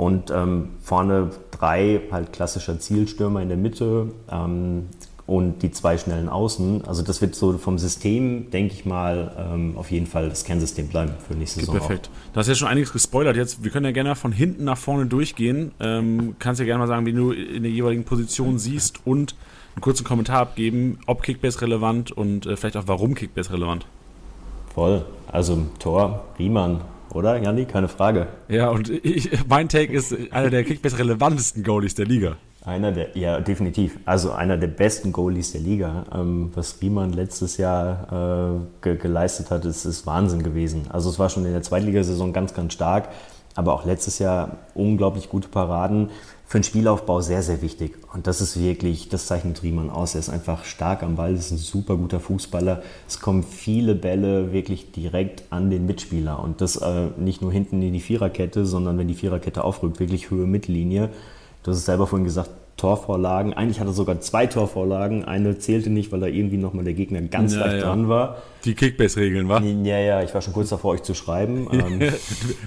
[0.00, 4.86] Und ähm, vorne drei halt klassischer Zielstürmer in der Mitte ähm,
[5.26, 6.86] und die zwei schnellen Außen.
[6.86, 10.88] Also das wird so vom System, denke ich mal, ähm, auf jeden Fall das Kernsystem
[10.88, 11.76] bleiben für nächste Saison.
[11.76, 12.08] Perfekt.
[12.08, 12.32] Auch.
[12.32, 13.62] Du hast ja schon einiges gespoilert jetzt.
[13.62, 15.72] Wir können ja gerne von hinten nach vorne durchgehen.
[15.80, 19.34] Ähm, kannst ja gerne mal sagen, wie du in der jeweiligen Position siehst und
[19.74, 23.84] einen kurzen Kommentar abgeben, ob Kickbase relevant und äh, vielleicht auch warum Kickbase relevant.
[24.72, 25.04] Voll.
[25.30, 26.80] Also Tor, Riemann,
[27.14, 27.64] oder, Janni?
[27.64, 28.28] Keine Frage.
[28.48, 32.36] Ja, und ich, mein Take ist einer der Kickbase relevantesten Goalies der Liga.
[32.64, 33.98] Einer der, ja, definitiv.
[34.04, 36.04] Also einer der besten Goalies der Liga.
[36.14, 40.86] Ähm, was Riemann letztes Jahr äh, ge geleistet hat, ist, ist Wahnsinn gewesen.
[40.90, 43.08] Also es war schon in der Zweitligasaison ganz, ganz stark,
[43.54, 46.10] aber auch letztes Jahr unglaublich gute Paraden.
[46.50, 47.96] Für den Spielaufbau sehr, sehr wichtig.
[48.12, 50.16] Und das ist wirklich, das zeichnet Riemann aus.
[50.16, 52.82] Er ist einfach stark am Ball, ist ein super guter Fußballer.
[53.06, 56.42] Es kommen viele Bälle wirklich direkt an den Mitspieler.
[56.42, 60.30] Und das äh, nicht nur hinten in die Viererkette, sondern wenn die Viererkette aufrückt, wirklich
[60.30, 61.10] Höhe Mittellinie.
[61.62, 63.52] Du hast es selber vorhin gesagt, Torvorlagen.
[63.52, 65.26] Eigentlich hat er sogar zwei Torvorlagen.
[65.26, 67.82] Eine zählte nicht, weil da irgendwie nochmal der Gegner ganz ja, leicht ja.
[67.82, 68.38] dran war.
[68.64, 69.60] Die Kickbase-Regeln, wa?
[69.60, 71.68] Ja, ja, ich war schon kurz davor, euch zu schreiben.
[71.72, 72.00] ähm,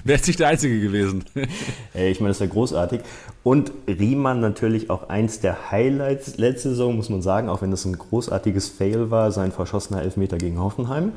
[0.04, 1.24] Wärst nicht der Einzige gewesen.
[1.94, 3.00] ich meine, das wäre großartig.
[3.42, 7.84] Und Riemann natürlich auch eins der Highlights letzte Saison, muss man sagen, auch wenn das
[7.84, 11.10] ein großartiges Fail war, sein verschossener Elfmeter gegen Hoffenheim.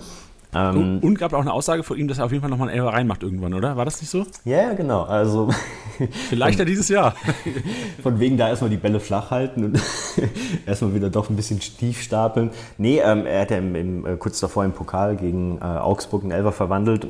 [0.53, 2.77] Ähm, und gab auch eine Aussage von ihm, dass er auf jeden Fall nochmal einen
[2.77, 3.75] Elfer reinmacht irgendwann, oder?
[3.75, 4.25] War das nicht so?
[4.45, 5.03] Ja, yeah, genau.
[5.03, 5.49] Also
[6.29, 7.15] Vielleicht ja dieses Jahr.
[8.03, 9.79] Von wegen da erstmal die Bälle flach halten und
[10.65, 12.51] erstmal wieder doch ein bisschen stief stapeln.
[12.77, 16.23] Nee, ähm, er hat ja im, im, äh, kurz davor im Pokal gegen äh, Augsburg
[16.23, 17.07] einen Elfer verwandelt.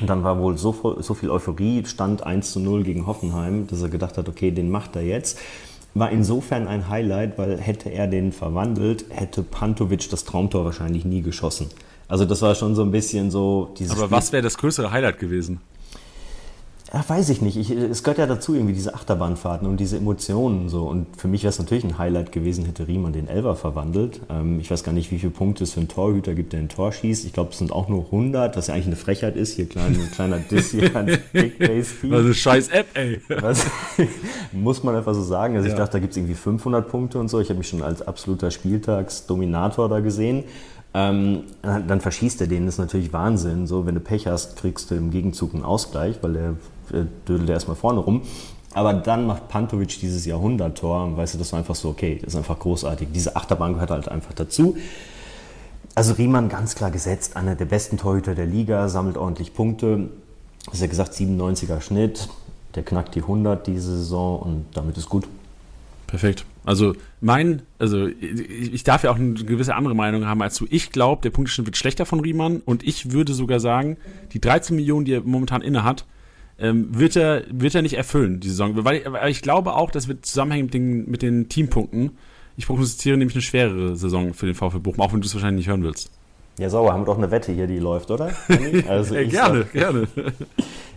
[0.00, 3.82] Und dann war wohl so, so viel Euphorie, stand 1 zu 0 gegen Hoffenheim, dass
[3.82, 5.38] er gedacht hat, okay, den macht er jetzt
[5.92, 11.20] war insofern ein Highlight, weil hätte er den verwandelt, hätte Pantovic das Traumtor wahrscheinlich nie
[11.20, 11.66] geschossen.
[12.10, 13.92] Also das war schon so ein bisschen so dieses.
[13.92, 15.60] Aber Spiel was wäre das größere Highlight gewesen?
[16.92, 17.56] Ja, weiß ich nicht.
[17.56, 20.88] Ich, es gehört ja dazu, irgendwie diese Achterbahnfahrten und diese Emotionen so.
[20.88, 24.20] Und für mich wäre es natürlich ein Highlight gewesen, hätte Riemann den Elver verwandelt.
[24.28, 26.68] Ähm, ich weiß gar nicht, wie viele Punkte es für einen Torhüter gibt, der ein
[26.68, 27.24] Tor schießt.
[27.26, 29.54] Ich glaube, es sind auch nur 100, was ja eigentlich eine Frechheit ist.
[29.54, 32.10] Hier klein, ein kleiner Diss hier ans Big Base Team.
[32.10, 33.20] Was eine scheiß App, ey.
[33.40, 33.66] Was,
[34.52, 35.54] muss man einfach so sagen.
[35.54, 35.74] Also ja.
[35.74, 37.38] ich dachte, da gibt es irgendwie 500 Punkte und so.
[37.38, 40.42] Ich habe mich schon als absoluter Spieltagsdominator da gesehen.
[40.92, 43.66] Ähm, dann verschießt er den, das ist natürlich Wahnsinn.
[43.66, 46.50] So, wenn du Pech hast, kriegst du im Gegenzug einen Ausgleich, weil der
[46.92, 48.22] äh, dödelt erstmal vorne rum.
[48.72, 52.34] Aber dann macht Pantovic dieses Jahrhunderttor und weißt du, das war einfach so, okay, das
[52.34, 53.08] ist einfach großartig.
[53.12, 54.76] Diese Achterbahn gehört halt einfach dazu.
[55.94, 60.08] Also Riemann ganz klar gesetzt, einer der besten Torhüter der Liga, sammelt ordentlich Punkte.
[60.72, 62.28] Ist ja gesagt, 97er Schnitt,
[62.76, 65.26] der knackt die 100 diese Saison und damit ist gut.
[66.06, 66.44] Perfekt.
[66.64, 70.66] Also mein, also ich darf ja auch eine gewisse andere Meinung haben als du.
[70.70, 73.96] Ich glaube, der Punkteschnitt wird schlechter von Riemann und ich würde sogar sagen,
[74.32, 76.04] die 13 Millionen, die er momentan inne hat,
[76.58, 78.84] ähm, wird, er, wird er nicht erfüllen, die Saison.
[78.84, 82.18] Weil, weil ich glaube auch, das wird zusammenhängen mit den, mit den Teampunkten.
[82.56, 85.64] Ich prognostiziere nämlich eine schwerere Saison für den VfB Bochum, auch wenn du es wahrscheinlich
[85.64, 86.10] nicht hören willst.
[86.58, 88.32] Ja, sauber, haben wir doch eine Wette hier, die läuft, oder?
[88.86, 90.08] Also ja, gerne, sag, gerne.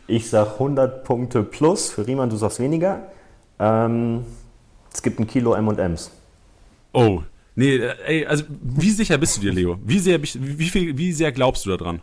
[0.07, 3.07] Ich sag 100 Punkte plus, für Riemann du sagst weniger.
[3.59, 4.25] Ähm,
[4.93, 6.11] es gibt ein Kilo M&M's.
[6.93, 7.23] Oh,
[7.55, 9.79] nee, ey, also wie sicher bist du dir, Leo?
[9.83, 12.01] Wie sehr, wie, viel, wie sehr glaubst du daran?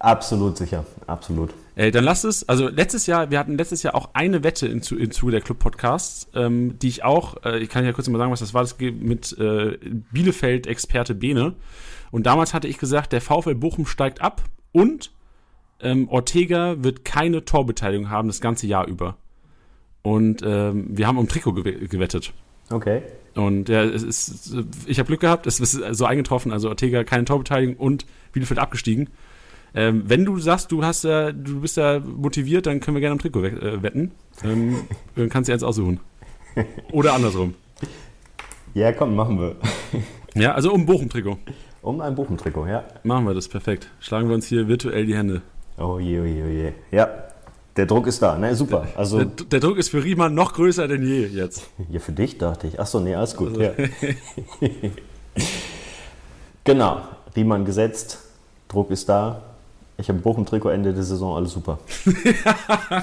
[0.00, 1.54] Absolut sicher, absolut.
[1.76, 4.82] Ey, dann lass es, also letztes Jahr, wir hatten letztes Jahr auch eine Wette im,
[4.82, 8.32] im Zuge der Club-Podcasts, ähm, die ich auch, äh, ich kann ja kurz mal sagen,
[8.32, 9.78] was das war, das mit äh,
[10.12, 11.54] Bielefeld-Experte Bene.
[12.10, 15.12] Und damals hatte ich gesagt, der VfL Bochum steigt ab und
[15.80, 19.16] ähm, Ortega wird keine Torbeteiligung haben das ganze Jahr über.
[20.02, 22.32] Und ähm, wir haben um Trikot gewettet.
[22.70, 23.02] Okay.
[23.34, 24.54] Und ja, es ist,
[24.86, 29.10] ich habe Glück gehabt, es ist so eingetroffen, also Ortega keine Torbeteiligung und Bielefeld abgestiegen.
[29.74, 33.14] Ähm, wenn du sagst, du hast äh, du bist da motiviert, dann können wir gerne
[33.14, 34.10] um Trikot äh, wetten.
[34.42, 34.76] Ähm,
[35.14, 36.00] dann kannst du eins aussuchen.
[36.90, 37.54] Oder andersrum.
[38.74, 39.56] Ja, komm, machen wir.
[40.34, 41.38] ja, also um Bochum-Trikot.
[41.82, 42.84] Um ein Bochum-Trikot, ja.
[43.04, 43.90] Machen wir das, perfekt.
[44.00, 45.42] Schlagen wir uns hier virtuell die Hände.
[45.78, 46.72] Oh je, oh je, oh je.
[46.90, 47.08] Ja,
[47.80, 48.54] der Druck ist da, ne?
[48.54, 48.88] Super.
[48.94, 51.62] Also, der, der, Druck ist für Riemann noch größer denn je jetzt.
[51.88, 52.78] Ja, für dich dachte ich.
[52.78, 53.58] Achso, nee, alles gut.
[53.58, 53.62] Also.
[53.62, 53.72] Ja.
[56.64, 57.00] genau,
[57.34, 58.18] Riemann gesetzt,
[58.68, 59.40] Druck ist da.
[59.96, 61.78] Ich habe Bochum-Trikot Ende der Saison, alles super.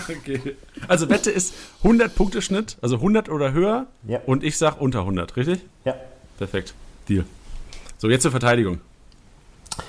[0.10, 0.56] okay.
[0.88, 3.88] Also Wette ist 100 Punkte Schnitt, also 100 oder höher.
[4.08, 4.20] Ja.
[4.28, 5.62] Und ich sage unter 100, richtig?
[5.86, 5.96] Ja.
[6.38, 6.76] Perfekt.
[7.10, 7.26] Deal.
[7.98, 8.80] So, jetzt zur Verteidigung.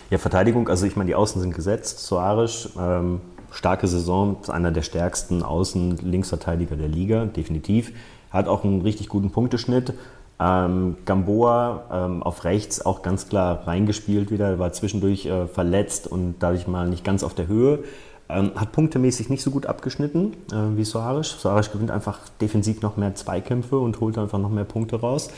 [0.08, 1.98] Ja, Verteidigung, also ich meine, die Außen sind gesetzt.
[2.00, 7.92] Soares, ähm, starke Saison, ist einer der stärksten Außen-Linksverteidiger der Liga, definitiv.
[8.30, 9.94] Hat auch einen richtig guten Punkteschnitt.
[10.40, 16.36] Ähm, Gamboa ähm, auf rechts auch ganz klar reingespielt wieder, war zwischendurch äh, verletzt und
[16.38, 17.80] dadurch mal nicht ganz auf der Höhe.
[18.28, 21.40] Ähm, hat punktemäßig nicht so gut abgeschnitten äh, wie Soares.
[21.40, 25.30] Soares gewinnt einfach defensiv noch mehr Zweikämpfe und holt einfach noch mehr Punkte raus.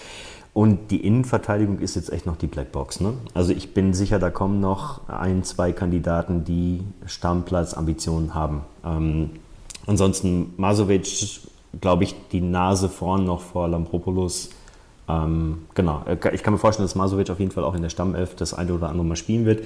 [0.53, 3.01] Und die Innenverteidigung ist jetzt echt noch die Blackbox.
[3.01, 3.15] Ne?
[3.35, 8.63] Also ich bin sicher, da kommen noch ein, zwei Kandidaten, die Stammplatzambitionen haben.
[8.85, 9.31] Ähm,
[9.87, 11.41] ansonsten Masovic,
[11.81, 14.51] glaube ich, die Nase vorn noch vor Lampropoulos.
[15.09, 17.91] Ähm, genau, äh, ich kann mir vorstellen, dass Masovic auf jeden Fall auch in der
[17.91, 19.65] Stammelf das eine oder andere Mal spielen wird.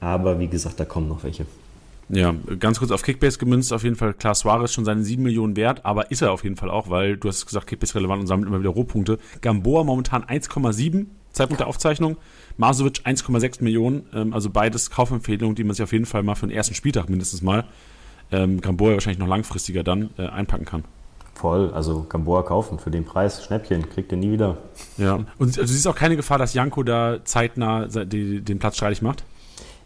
[0.00, 1.46] Aber wie gesagt, da kommen noch welche.
[2.08, 5.56] Ja, ganz kurz auf Kickbase gemünzt, auf jeden Fall klar, Suarez schon seine 7 Millionen
[5.56, 8.26] wert, aber ist er auf jeden Fall auch, weil du hast gesagt, Kickbase relevant und
[8.28, 9.18] sammelt immer wieder Rohpunkte.
[9.40, 12.16] Gamboa momentan 1,7, Zeitpunkt der Aufzeichnung.
[12.56, 16.46] Masovic 1,6 Millionen, ähm, also beides Kaufempfehlungen, die man sich auf jeden Fall mal für
[16.46, 17.64] den ersten Spieltag mindestens mal,
[18.30, 20.84] ähm, Gamboa wahrscheinlich noch langfristiger dann, äh, einpacken kann.
[21.34, 24.56] Voll, also Gamboa kaufen für den Preis, Schnäppchen, kriegt ihr nie wieder.
[24.96, 29.02] Ja, und also, du siehst auch keine Gefahr, dass Janko da zeitnah den Platz streitig
[29.02, 29.24] macht?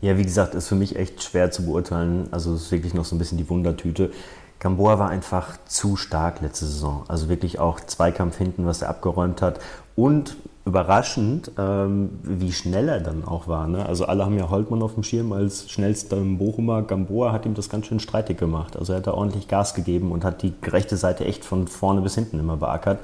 [0.01, 2.29] Ja, wie gesagt, ist für mich echt schwer zu beurteilen.
[2.31, 4.11] Also es ist wirklich noch so ein bisschen die Wundertüte.
[4.59, 7.05] Gamboa war einfach zu stark letzte Saison.
[7.09, 9.61] Also wirklich auch Zweikampf hinten, was er abgeräumt hat.
[9.97, 13.67] Und überraschend, ähm, wie schnell er dann auch war.
[13.67, 13.85] Ne?
[13.85, 16.83] Also alle haben ja Holtmann auf dem Schirm als schnellster Bochumer.
[16.83, 18.77] Gamboa hat ihm das ganz schön streitig gemacht.
[18.77, 22.01] Also er hat da ordentlich Gas gegeben und hat die rechte Seite echt von vorne
[22.01, 23.01] bis hinten immer beackert.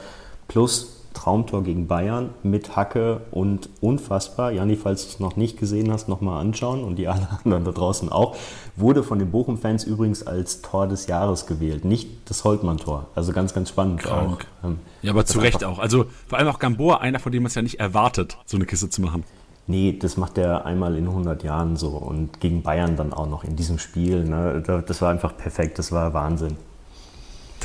[0.48, 4.52] Plus Traumtor gegen Bayern mit Hacke und unfassbar.
[4.52, 7.72] Janni, falls du es noch nicht gesehen hast, nochmal anschauen und die alle anderen da
[7.72, 8.36] draußen auch.
[8.76, 13.06] Wurde von den Bochum-Fans übrigens als Tor des Jahres gewählt, nicht das Holtmann-Tor.
[13.14, 14.46] Also ganz, ganz spannend Krank.
[14.62, 14.66] auch.
[14.68, 15.78] Ähm, ja, aber zu Recht auch.
[15.78, 18.66] Also vor allem auch Gamboa, einer, von dem man es ja nicht erwartet, so eine
[18.66, 19.24] Kiste zu machen.
[19.66, 23.42] Nee, das macht er einmal in 100 Jahren so und gegen Bayern dann auch noch
[23.42, 24.24] in diesem Spiel.
[24.24, 24.62] Ne?
[24.86, 26.56] Das war einfach perfekt, das war Wahnsinn.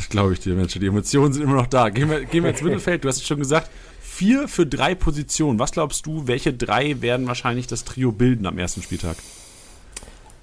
[0.02, 0.74] Das glaube ich dir, Mensch.
[0.74, 1.90] Die Emotionen sind immer noch da.
[1.90, 3.04] Gehen wir, gehen wir ins Mittelfeld.
[3.04, 5.60] Du hast es schon gesagt, vier für drei Positionen.
[5.60, 9.18] Was glaubst du, welche drei werden wahrscheinlich das Trio bilden am ersten Spieltag?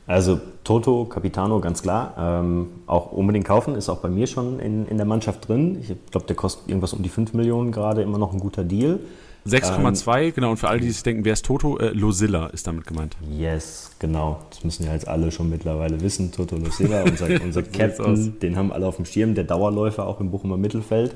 [0.06, 2.14] Also Toto, Capitano, ganz klar.
[2.16, 5.80] Ähm, auch unbedingt kaufen, ist auch bei mir schon in, in der Mannschaft drin.
[5.80, 9.00] Ich glaube, der kostet irgendwas um die 5 Millionen gerade, immer noch ein guter Deal.
[9.48, 10.50] 6,2, ähm, genau.
[10.50, 11.78] Und für alle, die sich denken, wer ist Toto?
[11.78, 13.16] Äh, Losilla ist damit gemeint.
[13.30, 14.40] Yes, genau.
[14.50, 16.32] Das müssen ja jetzt alle schon mittlerweile wissen.
[16.32, 19.34] Toto Losilla, unser, unser Captain, den haben alle auf dem Schirm.
[19.34, 21.14] Der Dauerläufer auch im Bochumer Mittelfeld.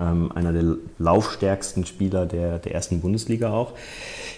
[0.00, 3.74] Ähm, einer der laufstärksten Spieler der, der ersten Bundesliga auch.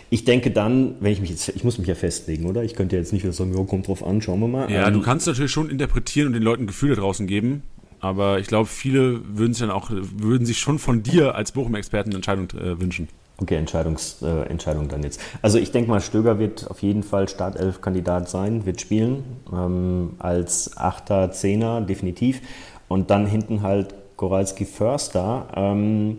[0.09, 2.65] Ich denke dann, wenn ich mich jetzt, ich muss mich ja festlegen, oder?
[2.65, 4.71] Ich könnte jetzt nicht wieder sagen, jo, kommt drauf an, schauen wir mal.
[4.71, 7.63] Ja, ähm, du kannst natürlich schon interpretieren und den Leuten Gefühle draußen geben.
[8.01, 12.11] Aber ich glaube, viele würden sich dann auch, würden sich schon von dir als Bochum-Experten
[12.11, 13.09] eine Entscheidung äh, wünschen.
[13.41, 15.21] Okay, Entscheidungs, äh, Entscheidung dann jetzt.
[15.41, 19.25] Also ich denke mal, Stöger wird auf jeden Fall Startelf-Kandidat sein, wird spielen.
[19.53, 22.43] Ähm, als Achter, Zehner, definitiv.
[22.89, 25.47] Und dann hinten halt Goralski Förster.
[25.55, 26.19] Ähm,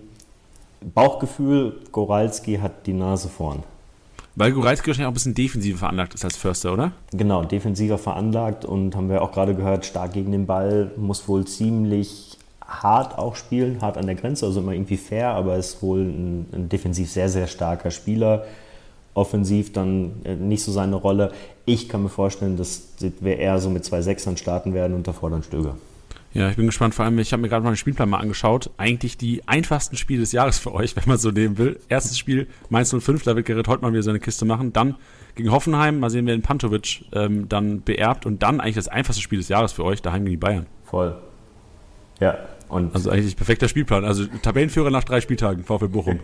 [0.96, 3.64] Bauchgefühl, Goralski hat die Nase vorn.
[4.36, 6.94] Weil Goralski wahrscheinlich auch ein bisschen defensiver veranlagt ist als Förster, oder?
[7.12, 11.46] Genau, defensiver veranlagt und haben wir auch gerade gehört, stark gegen den Ball, muss wohl
[11.46, 12.31] ziemlich
[12.72, 16.46] hart auch spielen, hart an der Grenze, also immer irgendwie fair, aber ist wohl ein,
[16.54, 18.46] ein defensiv sehr, sehr starker Spieler.
[19.14, 21.32] Offensiv dann äh, nicht so seine Rolle.
[21.66, 25.30] Ich kann mir vorstellen, dass wir eher so mit zwei Sechsern starten werden und davor
[25.30, 25.76] dann Stöger.
[26.34, 26.96] Ja, ich bin gespannt.
[26.96, 28.70] Vor allem, ich habe mir gerade mal den Spielplan mal angeschaut.
[28.78, 31.80] Eigentlich die einfachsten Spiele des Jahres für euch, wenn man so nehmen will.
[31.90, 34.72] Erstes Spiel Mainz 05, da wird Gerrit Holtmann wieder seine Kiste machen.
[34.72, 34.96] Dann
[35.36, 38.26] gegen Hoffenheim, mal sehen, wer den Pantovic ähm, dann beerbt.
[38.26, 40.68] Und dann eigentlich das einfachste Spiel des Jahres für euch, daheim gegen die Bayern.
[40.86, 41.18] Voll.
[42.22, 42.38] Ja,
[42.72, 44.06] und also eigentlich perfekter Spielplan.
[44.06, 46.20] Also Tabellenführer nach drei Spieltagen, VfL Bochum.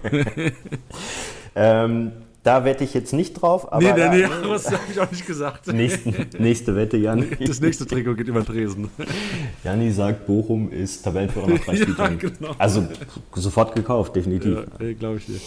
[1.56, 2.12] ähm,
[2.44, 3.74] da wette ich jetzt nicht drauf.
[3.74, 5.68] Aber nee, nee, nee, das habe ich auch nicht gesagt.
[5.68, 7.26] Nächsten, nächste Wette, Jan.
[7.46, 8.90] Das nächste Trikot geht über den Tresen.
[9.64, 12.20] Janni sagt, Bochum ist Tabellenführer nach drei Spieltagen.
[12.22, 12.56] Ja, genau.
[12.58, 12.88] Also
[13.36, 14.60] sofort gekauft, definitiv.
[14.80, 15.40] Ja, glaube ich dir.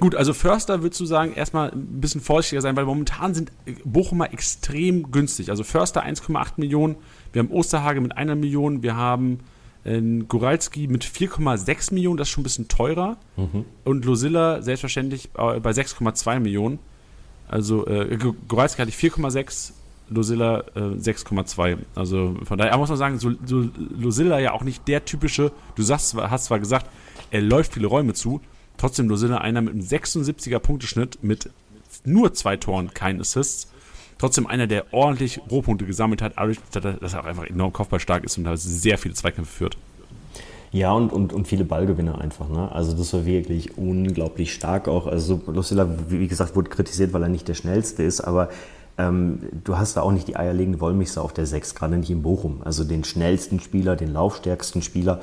[0.00, 3.52] Gut, also Förster würdest du sagen, erstmal ein bisschen vorsichtiger sein, weil momentan sind
[3.84, 5.50] Bochumer extrem günstig.
[5.50, 6.96] Also Förster 1,8 Millionen,
[7.32, 9.40] wir haben Osterhage mit einer Million, wir haben
[9.84, 13.16] äh, Guralski mit 4,6 Millionen, das ist schon ein bisschen teurer.
[13.36, 13.64] Mhm.
[13.84, 16.78] Und Losilla selbstverständlich äh, bei 6,2 Millionen.
[17.48, 18.18] Also äh,
[18.48, 19.72] Guralski hatte ich 4,6,
[20.08, 21.78] Losilla äh, 6,2.
[21.94, 23.68] Also von daher muss man sagen, so, so
[23.98, 26.86] Losilla ja auch nicht der typische, du sagst, hast zwar gesagt,
[27.30, 28.40] er läuft viele Räume zu,
[28.76, 31.50] trotzdem Losilla einer mit einem 76er Punkteschnitt mit
[32.04, 33.71] nur zwei Toren, keinen Assists
[34.22, 38.44] trotzdem einer, der ordentlich Rohpunkte gesammelt hat, dass er auch einfach enorm kopfballstark ist und
[38.44, 39.76] da sehr viele Zweikämpfe führt.
[40.70, 42.48] Ja, und, und, und viele Ballgewinner einfach.
[42.48, 42.70] Ne?
[42.70, 45.08] Also das war wirklich unglaublich stark auch.
[45.08, 48.48] Also Lucilla, wie gesagt, wurde kritisiert, weil er nicht der Schnellste ist, aber
[48.96, 52.22] ähm, du hast da auch nicht die eierlegende Wollmilchsau auf der 6, gerade nicht in
[52.22, 52.62] Bochum.
[52.64, 55.20] Also den schnellsten Spieler, den laufstärksten Spieler.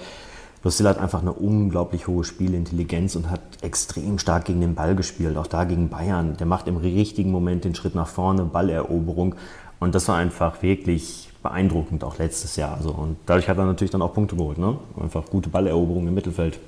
[0.64, 5.38] Lucille hat einfach eine unglaublich hohe Spielintelligenz und hat extrem stark gegen den Ball gespielt,
[5.38, 6.36] auch da gegen Bayern.
[6.38, 9.36] Der macht im richtigen Moment den Schritt nach vorne, Balleroberung.
[9.80, 12.76] Und das war einfach wirklich beeindruckend, auch letztes Jahr.
[12.76, 14.58] Also, und dadurch hat er natürlich dann auch Punkte geholt.
[14.58, 14.78] Ne?
[15.02, 16.60] Einfach gute Balleroberung im Mittelfeld.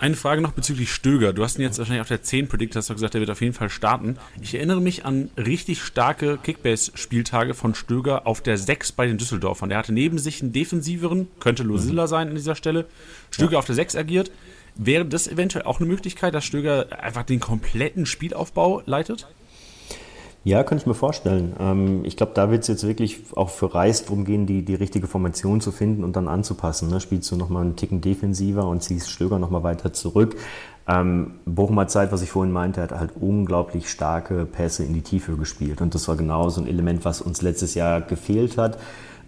[0.00, 1.34] Eine Frage noch bezüglich Stöger.
[1.34, 3.42] Du hast ihn jetzt wahrscheinlich auf der 10 predicted, hast du gesagt, er wird auf
[3.42, 4.16] jeden Fall starten.
[4.40, 9.68] Ich erinnere mich an richtig starke Kickbase-Spieltage von Stöger auf der 6 bei den Düsseldorfern.
[9.68, 12.86] Der hatte neben sich einen defensiveren, könnte Losilla sein an dieser Stelle.
[13.30, 13.58] Stöger ja.
[13.58, 14.30] auf der 6 agiert.
[14.74, 19.28] Wäre das eventuell auch eine Möglichkeit, dass Stöger einfach den kompletten Spielaufbau leitet?
[20.42, 21.54] Ja, könnte ich mir vorstellen.
[21.60, 24.74] Ähm, ich glaube, da wird es jetzt wirklich auch für Reis darum gehen, die, die
[24.74, 26.88] richtige Formation zu finden und dann anzupassen.
[26.88, 27.00] Ne?
[27.00, 30.36] Spielst du nochmal einen Ticken defensiver und ziehst Stöger nochmal weiter zurück.
[30.88, 35.36] Ähm, Bochumer Zeit, was ich vorhin meinte, hat halt unglaublich starke Pässe in die Tiefe
[35.36, 35.82] gespielt.
[35.82, 38.78] Und das war genau so ein Element, was uns letztes Jahr gefehlt hat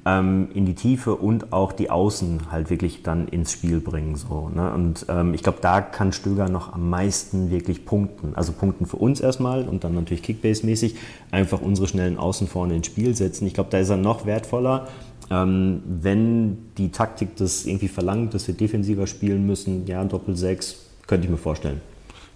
[0.04, 4.16] ähm, in die Tiefe und auch die Außen halt wirklich dann ins Spiel bringen.
[4.16, 4.72] So, ne?
[4.72, 8.34] Und ähm, ich glaube, da kann Stöger noch am meisten wirklich punkten.
[8.34, 10.96] Also punkten für uns erstmal und dann natürlich Kickbase-mäßig
[11.30, 13.46] einfach unsere schnellen Außen vorne ins Spiel setzen.
[13.46, 14.88] Ich glaube, da ist er noch wertvoller.
[15.30, 20.74] Ähm, wenn die Taktik das irgendwie verlangt, dass wir defensiver spielen müssen, ja, Doppel-6,
[21.06, 21.80] könnte ich mir vorstellen.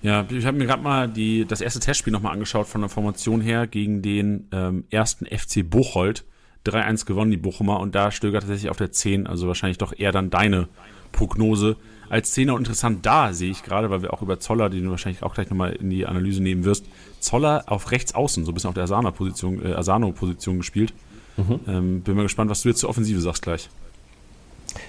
[0.03, 3.41] Ja, ich habe mir gerade mal die, das erste Testspiel nochmal angeschaut von der Formation
[3.41, 6.25] her gegen den ähm, ersten FC Bocholt
[6.67, 10.12] 3-1 gewonnen, die Bochumer, und da Stöger tatsächlich auf der 10, also wahrscheinlich doch eher
[10.12, 10.69] dann deine
[11.12, 11.77] Prognose
[12.09, 12.55] als Zehner.
[12.55, 15.35] Und interessant da sehe ich gerade, weil wir auch über Zoller, den du wahrscheinlich auch
[15.35, 16.87] gleich nochmal in die Analyse nehmen wirst,
[17.21, 20.93] Zoller auf rechts außen, so ein bisschen auf der Asano-Position äh, Asano -Position gespielt.
[21.37, 21.61] Mhm.
[21.67, 23.69] Ähm, bin mal gespannt, was du jetzt zur Offensive sagst gleich.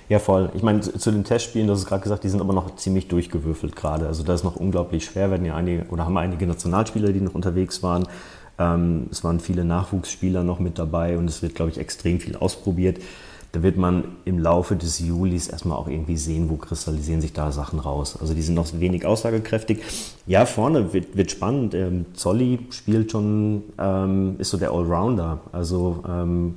[0.09, 0.49] Ja, voll.
[0.53, 3.75] Ich meine, zu den Testspielen, das ist gerade gesagt, die sind aber noch ziemlich durchgewürfelt
[3.75, 4.07] gerade.
[4.07, 7.35] Also das ist noch unglaublich schwer, werden ja einige oder haben einige Nationalspieler, die noch
[7.35, 8.07] unterwegs waren.
[8.59, 12.35] Ähm, es waren viele Nachwuchsspieler noch mit dabei und es wird, glaube ich, extrem viel
[12.35, 12.99] ausprobiert.
[13.53, 17.51] Da wird man im Laufe des Julis erstmal auch irgendwie sehen, wo kristallisieren sich da
[17.51, 18.17] Sachen raus.
[18.19, 19.79] Also die sind noch wenig aussagekräftig.
[20.25, 21.73] Ja, vorne wird, wird spannend.
[21.73, 25.39] Ähm, Zolli spielt schon, ähm, ist so der Allrounder.
[25.53, 26.55] Also ähm,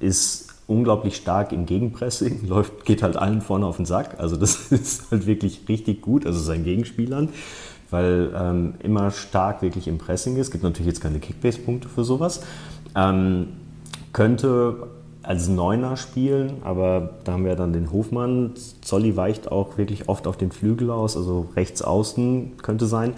[0.00, 4.16] ist unglaublich stark im Gegenpressing, läuft, geht halt allen vorne auf den Sack.
[4.18, 7.28] Also das ist halt wirklich richtig gut, also seinen Gegenspielern
[7.90, 10.46] weil ähm, immer stark wirklich im Pressing ist.
[10.46, 12.42] Es gibt natürlich jetzt keine Kickbase-Punkte für sowas.
[12.96, 13.48] Ähm,
[14.12, 14.88] könnte
[15.22, 18.52] als Neuner spielen, aber da haben wir dann den Hofmann.
[18.82, 23.14] Zolli weicht auch wirklich oft auf den Flügel aus, also rechts außen könnte sein.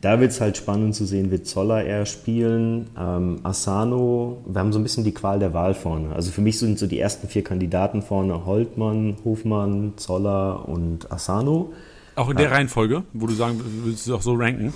[0.00, 4.42] Da wird es halt spannend zu sehen, wird Zoller eher spielen, ähm, Asano.
[4.46, 6.14] Wir haben so ein bisschen die Qual der Wahl vorne.
[6.14, 11.72] Also für mich sind so die ersten vier Kandidaten vorne Holtmann, Hofmann, Zoller und Asano.
[12.16, 12.50] Auch in der.
[12.52, 14.72] Reihenfolge, wo du sagen willst du auch so ranken?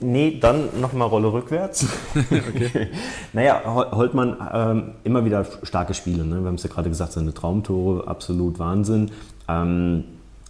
[0.00, 1.86] Nee, dann nochmal Rolle rückwärts.
[2.14, 2.88] okay.
[3.32, 6.24] naja, Holtmann ähm, immer wieder starke Spiele.
[6.24, 6.40] Ne?
[6.40, 9.12] Wir haben es ja gerade gesagt, seine Traumtore, absolut Wahnsinn.
[9.48, 10.04] Ähm,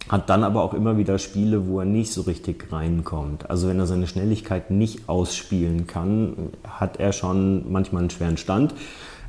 [0.09, 3.49] hat dann aber auch immer wieder Spiele, wo er nicht so richtig reinkommt.
[3.49, 6.33] Also wenn er seine Schnelligkeit nicht ausspielen kann,
[6.67, 8.73] hat er schon manchmal einen schweren Stand.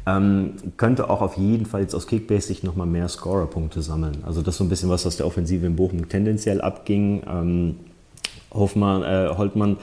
[0.06, 4.18] Ähm, könnte auch auf jeden Fall jetzt aus Kickbase sich nochmal mehr Scorer-Punkte sammeln.
[4.24, 7.22] Also das ist so ein bisschen was, was der Offensive in Bochum tendenziell abging.
[7.26, 7.76] Ähm,
[8.52, 9.78] Hoffmann, äh, Holtmann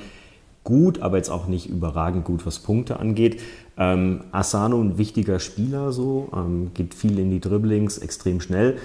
[0.64, 3.42] gut, aber jetzt auch nicht überragend gut, was Punkte angeht.
[3.78, 8.78] Ähm, Asano ein wichtiger Spieler so, ähm, geht viel in die Dribblings, extrem schnell.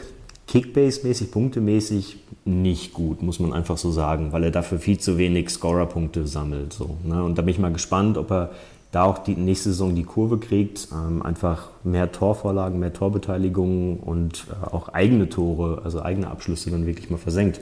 [0.48, 5.50] Kickbase-mäßig, punktemäßig nicht gut, muss man einfach so sagen, weil er dafür viel zu wenig
[5.50, 6.72] Scorer-Punkte sammelt.
[6.72, 7.22] So, ne?
[7.22, 8.50] Und da bin ich mal gespannt, ob er
[8.92, 14.46] da auch die nächste Saison die Kurve kriegt, ähm, einfach mehr Torvorlagen, mehr Torbeteiligung und
[14.50, 17.60] äh, auch eigene Tore, also eigene Abschlüsse dann wirklich mal versenkt.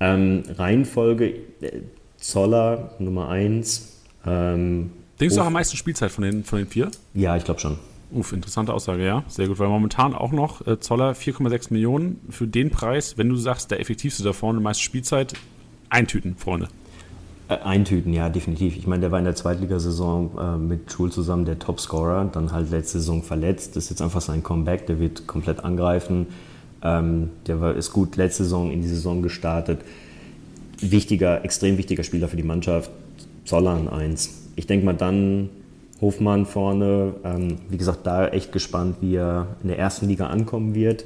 [0.00, 1.80] Ähm, Reihenfolge äh,
[2.18, 4.00] Zoller Nummer 1.
[4.26, 4.90] Ähm,
[5.20, 6.90] Denkst du auch am meisten Spielzeit von den, von den vier?
[7.14, 7.78] Ja, ich glaube schon.
[8.12, 9.24] Uff, interessante Aussage, ja.
[9.28, 13.36] Sehr gut, weil momentan auch noch äh, Zoller 4,6 Millionen für den Preis, wenn du
[13.36, 15.32] sagst, der effektivste da vorne, meiste Spielzeit,
[15.88, 16.68] eintüten, Freunde.
[17.52, 18.76] Äh, eintüten, ja, definitiv.
[18.76, 22.70] Ich meine, der war in der Zweitligasaison äh, mit Schul zusammen der Topscorer, dann halt
[22.70, 23.76] letzte Saison verletzt.
[23.76, 26.28] Das ist jetzt einfach sein Comeback, der wird komplett angreifen.
[26.82, 29.80] Ähm, der war, ist gut letzte Saison in die Saison gestartet.
[30.80, 32.90] Wichtiger, extrem wichtiger Spieler für die Mannschaft.
[33.44, 34.30] Zollern 1.
[34.56, 35.50] Ich denke mal dann
[36.00, 37.14] Hofmann vorne.
[37.24, 41.04] Ähm, wie gesagt, da echt gespannt, wie er in der ersten Liga ankommen wird.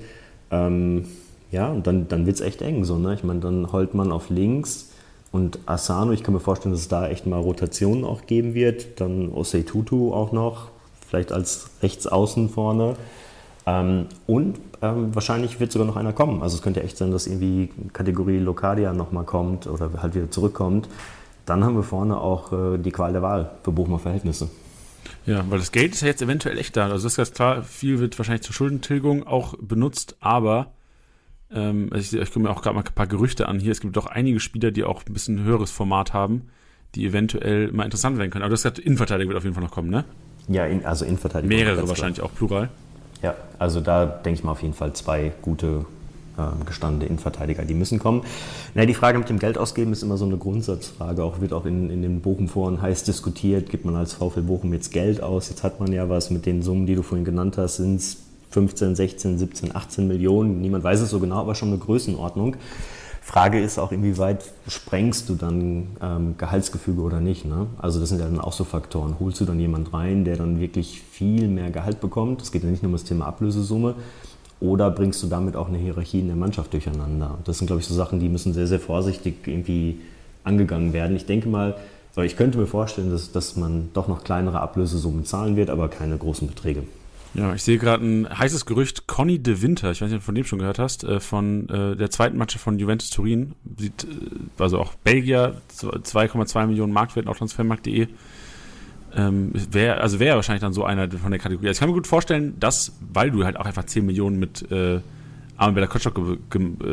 [0.51, 1.07] Ähm,
[1.51, 2.99] ja, und dann, dann wird es echt eng so.
[2.99, 3.15] Ne?
[3.15, 4.91] Ich meine, dann Holtmann auf links
[5.33, 9.01] und Asano, ich kann mir vorstellen, dass es da echt mal Rotationen auch geben wird.
[9.01, 10.69] Dann Osei Tutu auch noch,
[11.09, 12.97] vielleicht als Rechtsaußen vorne.
[13.67, 16.43] Ähm, und ähm, wahrscheinlich wird sogar noch einer kommen.
[16.43, 20.89] Also es könnte echt sein, dass irgendwie Kategorie Locadia nochmal kommt oder halt wieder zurückkommt.
[21.45, 24.49] Dann haben wir vorne auch äh, die Qual der Wahl für Bochumer Verhältnisse.
[25.25, 26.85] Ja, weil das Geld ist ja jetzt eventuell echt da.
[26.85, 30.73] Also das ist ganz klar, viel wird wahrscheinlich zur Schuldentilgung auch benutzt, aber
[31.53, 33.73] ähm, also ich, ich gucke mir auch gerade mal ein paar Gerüchte an hier.
[33.73, 36.49] Es gibt doch einige Spieler, die auch ein bisschen höheres Format haben,
[36.95, 38.45] die eventuell mal interessant werden können.
[38.45, 40.05] Aber das hat Innenverteidigung wird auf jeden Fall noch kommen, ne?
[40.49, 41.57] Ja, in, also Innenverteidigung.
[41.57, 42.31] Mehrere wahrscheinlich klar.
[42.31, 42.69] auch plural.
[43.23, 45.87] Ja, also da denke ich mal auf jeden Fall zwei gute
[46.37, 48.23] äh, gestandene Innenverteidiger, die müssen kommen.
[48.75, 51.65] Na, die Frage mit dem Geld ausgeben ist immer so eine Grundsatzfrage, auch wird auch
[51.65, 55.49] in, in den Bochum-Foren heiß diskutiert, gibt man als VfL Bochum jetzt Geld aus?
[55.49, 58.19] Jetzt hat man ja was mit den Summen, die du vorhin genannt hast, sind es
[58.57, 62.57] 15, 16, 17, 18 Millionen, niemand weiß es so genau, aber schon eine Größenordnung.
[63.21, 67.45] Frage ist auch, inwieweit sprengst du dann ähm, Gehaltsgefüge oder nicht.
[67.45, 67.67] Ne?
[67.77, 69.17] Also das sind ja dann auch so Faktoren.
[69.21, 72.41] Holst du dann jemand rein, der dann wirklich viel mehr Gehalt bekommt?
[72.41, 73.97] Es geht ja nicht nur um das Thema Ablösesumme.
[74.59, 77.37] Oder bringst du damit auch eine Hierarchie in der Mannschaft durcheinander?
[77.45, 80.01] Das sind, glaube ich, so Sachen, die müssen sehr, sehr vorsichtig irgendwie
[80.45, 81.15] angegangen werden.
[81.15, 81.75] Ich denke mal,
[82.17, 86.17] ich könnte mir vorstellen, dass, dass man doch noch kleinere Ablösesummen zahlen wird, aber keine
[86.17, 86.85] großen Beträge.
[87.37, 90.27] Ja, ich sehe gerade ein heißes Gerücht, Conny de Winter, ich weiß nicht, ob du
[90.27, 94.05] von dem schon gehört hast, äh, von äh, der zweiten Mannschaft von Juventus Turin, sieht,
[94.05, 98.09] äh, also auch Belgier, 2,2 Millionen Marktwert auf transfermarkt.de.
[99.15, 101.69] Ähm, wär, also wäre wahrscheinlich dann so einer von der Kategorie.
[101.69, 104.71] Also ich kann mir gut vorstellen, dass, weil du halt auch einfach 10 Millionen mit
[104.71, 105.01] äh,
[105.59, 106.19] Armin Bella Kotschok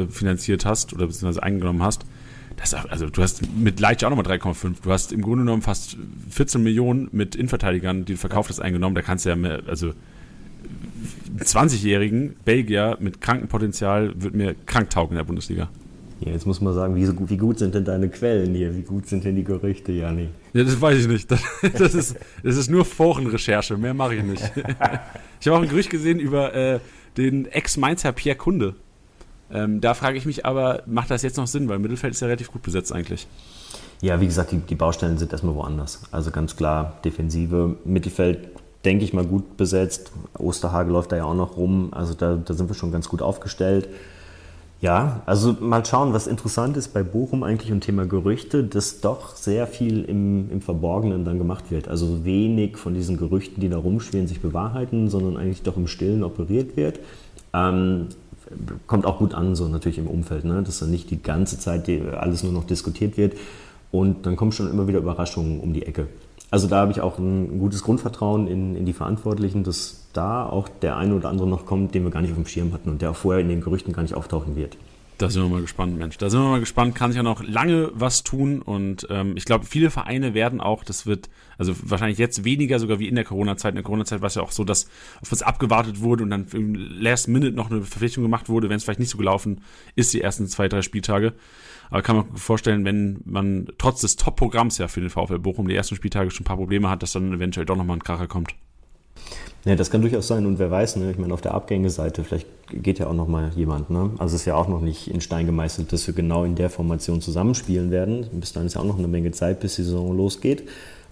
[0.10, 2.06] finanziert hast oder beziehungsweise eingenommen hast,
[2.58, 4.76] das, also du hast mit Leitsch auch nochmal 3,5.
[4.84, 5.98] Du hast im Grunde genommen fast
[6.30, 8.96] 14 Millionen mit Innenverteidigern, die du verkauft hast, eingenommen.
[8.96, 9.94] Da kannst du ja mehr, also
[11.40, 15.70] 20-jährigen Belgier mit Krankenpotenzial wird mir krank taugen in der Bundesliga.
[16.26, 18.76] Ja, jetzt muss man sagen, wie, wie, gut sind denn deine Quellen hier?
[18.76, 20.30] Wie gut sind denn die Gerüchte, Jani?
[20.54, 21.30] Ja, das weiß ich nicht.
[21.30, 21.42] Das,
[21.78, 24.52] das ist, das ist nur Forenrecherche, mehr mache ich nicht.
[25.42, 26.80] Ich habe auch ein Gerücht gesehen über äh,
[27.18, 28.76] den Ex-Mainzer Pierre Kunde.
[29.52, 31.68] Ähm, da frage ich mich aber, macht das jetzt noch Sinn?
[31.68, 33.28] Weil Mittelfeld ist ja relativ gut besetzt eigentlich.
[34.02, 36.04] Ja, wie gesagt, die, die Baustellen sind erstmal woanders.
[36.12, 38.48] Also ganz klar, Defensive, Mittelfeld
[38.86, 40.12] denke ich mal, gut besetzt.
[40.38, 41.90] Osterhage läuft da ja auch noch rum.
[41.92, 43.88] Also da, da sind wir schon ganz gut aufgestellt.
[44.82, 49.34] Ja, also mal schauen, was interessant ist bei Bochum eigentlich und Thema Gerüchte, dass doch
[49.38, 51.88] sehr viel im, im Verborgenen dann gemacht wird.
[51.88, 56.22] Also wenig von diesen Gerüchten, die da rumschwirren, sich bewahrheiten, sondern eigentlich doch im Stillen
[56.22, 57.00] operiert wird.
[57.54, 58.08] Ähm,
[58.86, 60.62] kommt auch gut an, so natürlich im Umfeld, ne?
[60.64, 63.38] dass dann nicht die ganze Zeit alles nur noch diskutiert wird.
[63.90, 66.08] Und dann kommen schon immer wieder Überraschungen um die Ecke.
[66.54, 70.70] Also da habe ich auch ein gutes Grundvertrauen in, in die Verantwortlichen, dass da auch
[70.70, 73.02] der eine oder andere noch kommt, den wir gar nicht auf dem Schirm hatten und
[73.02, 74.78] der auch vorher in den Gerüchten gar nicht auftauchen wird.
[75.18, 76.18] Da sind wir mal gespannt, Mensch.
[76.20, 76.94] Da sind wir mal gespannt.
[76.94, 78.62] Kann sich ja noch lange was tun.
[78.62, 81.28] Und ähm, ich glaube, viele Vereine werden auch, das wird,
[81.58, 83.72] also wahrscheinlich jetzt weniger sogar wie in der Corona-Zeit.
[83.72, 84.86] In der Corona-Zeit war es ja auch so, dass
[85.24, 86.46] auf was abgewartet wurde und dann
[86.76, 89.62] last minute noch eine Verpflichtung gemacht wurde, wenn es vielleicht nicht so gelaufen
[89.96, 91.34] ist, die ersten zwei, drei Spieltage.
[91.94, 95.76] Aber kann man vorstellen, wenn man trotz des Top-Programms ja für den VfL Bochum die
[95.76, 98.56] ersten Spieltage schon ein paar Probleme hat, dass dann eventuell doch nochmal ein Kracher kommt.
[99.64, 101.12] Ja, das kann durchaus sein und wer weiß, ne?
[101.12, 103.92] ich meine, auf der Abgängeseite, vielleicht geht ja auch nochmal jemand.
[103.92, 104.10] Ne?
[104.18, 106.72] Also es ist ja auch noch nicht in Stein gemeißelt, dass wir genau in der
[106.72, 108.26] Formation zusammenspielen werden.
[108.32, 110.68] Bis dahin ist ja auch noch eine Menge Zeit, bis die Saison losgeht.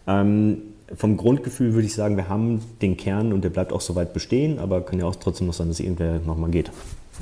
[0.08, 0.64] Ähm,
[0.96, 4.58] vom Grundgefühl würde ich sagen, wir haben den Kern und der bleibt auch soweit bestehen,
[4.58, 6.72] aber kann ja auch trotzdem noch sein, dass irgendwer nochmal geht.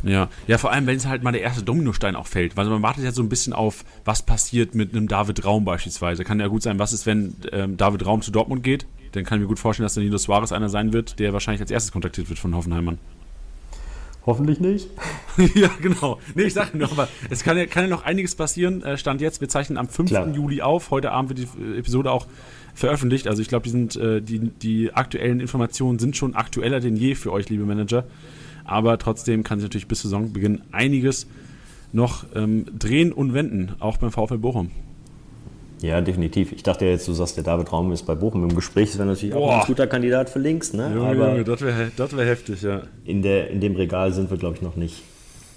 [0.04, 2.58] Ja, ja, vor allem, wenn es halt mal der erste Dominostein auch fällt.
[2.58, 6.24] Also man wartet ja so ein bisschen auf, was passiert mit einem David Raum beispielsweise.
[6.24, 8.86] Kann ja gut sein, was ist, wenn ähm, David Raum zu Dortmund geht?
[9.12, 11.62] Dann kann ich mir gut vorstellen, dass der Nilo Suarez einer sein wird, der wahrscheinlich
[11.62, 13.00] als erstes kontaktiert wird von Hoffenheimern.
[14.26, 14.88] Hoffentlich nicht.
[15.56, 16.20] ja, genau.
[16.36, 18.84] Nee, ich sage nur, aber es kann ja, kann ja noch einiges passieren.
[18.84, 20.10] Äh, Stand jetzt, wir zeichnen am 5.
[20.10, 20.28] Klar.
[20.30, 20.92] Juli auf.
[20.92, 22.28] Heute Abend wird die Episode auch
[22.76, 23.28] veröffentlicht.
[23.28, 27.32] Also ich glaube, die, äh, die, die aktuellen Informationen sind schon aktueller denn je für
[27.32, 28.06] euch, liebe Manager
[28.70, 31.28] aber trotzdem kann sich natürlich bis Saisonbeginn einiges
[31.92, 34.72] noch ähm, drehen und wenden, auch beim VfL Bochum.
[35.82, 36.52] Ja, definitiv.
[36.52, 38.90] Ich dachte ja jetzt, du sagst, der David Raum ist bei Bochum im Gespräch.
[38.90, 39.58] Das wäre natürlich Boah.
[39.58, 40.74] auch ein guter Kandidat für links.
[40.74, 40.92] Ne?
[40.94, 42.82] Junge, Aber Junge, das wäre das wär heftig, ja.
[43.06, 45.02] In, der, in dem Regal sind wir, glaube ich, noch nicht.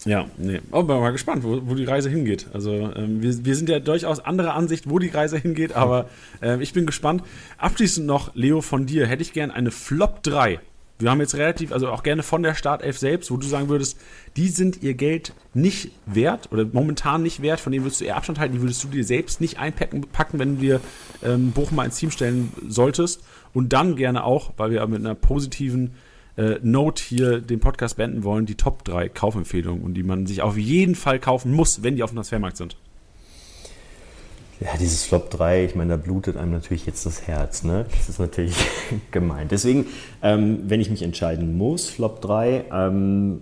[0.05, 0.61] Ja, nee.
[0.71, 2.47] Aber mal gespannt, wo, wo die Reise hingeht.
[2.53, 6.09] Also ähm, wir, wir sind ja durchaus anderer Ansicht, wo die Reise hingeht, aber
[6.43, 7.23] äh, ich bin gespannt.
[7.59, 10.61] Abschließend noch, Leo, von dir hätte ich gern eine Flop 3
[11.03, 13.99] wir haben jetzt relativ, also auch gerne von der Startelf selbst, wo du sagen würdest,
[14.37, 18.17] die sind ihr Geld nicht wert oder momentan nicht wert, von denen würdest du eher
[18.17, 20.81] Abstand halten, die würdest du dir selbst nicht einpacken, packen, wenn du dir
[21.23, 23.23] ähm, Bochum mal ins Team stellen solltest.
[23.53, 25.95] Und dann gerne auch, weil wir mit einer positiven
[26.37, 30.43] äh, Note hier den Podcast beenden wollen, die Top 3 Kaufempfehlungen und die man sich
[30.43, 32.77] auf jeden Fall kaufen muss, wenn die auf dem Transfermarkt sind.
[34.63, 37.65] Ja, dieses Flop 3, ich meine, da blutet einem natürlich jetzt das Herz.
[37.65, 37.85] Ne?
[37.91, 38.55] Das ist natürlich
[39.11, 39.51] gemeint.
[39.51, 39.87] Deswegen,
[40.23, 43.41] ähm, wenn ich mich entscheiden muss, Flop 3, ähm,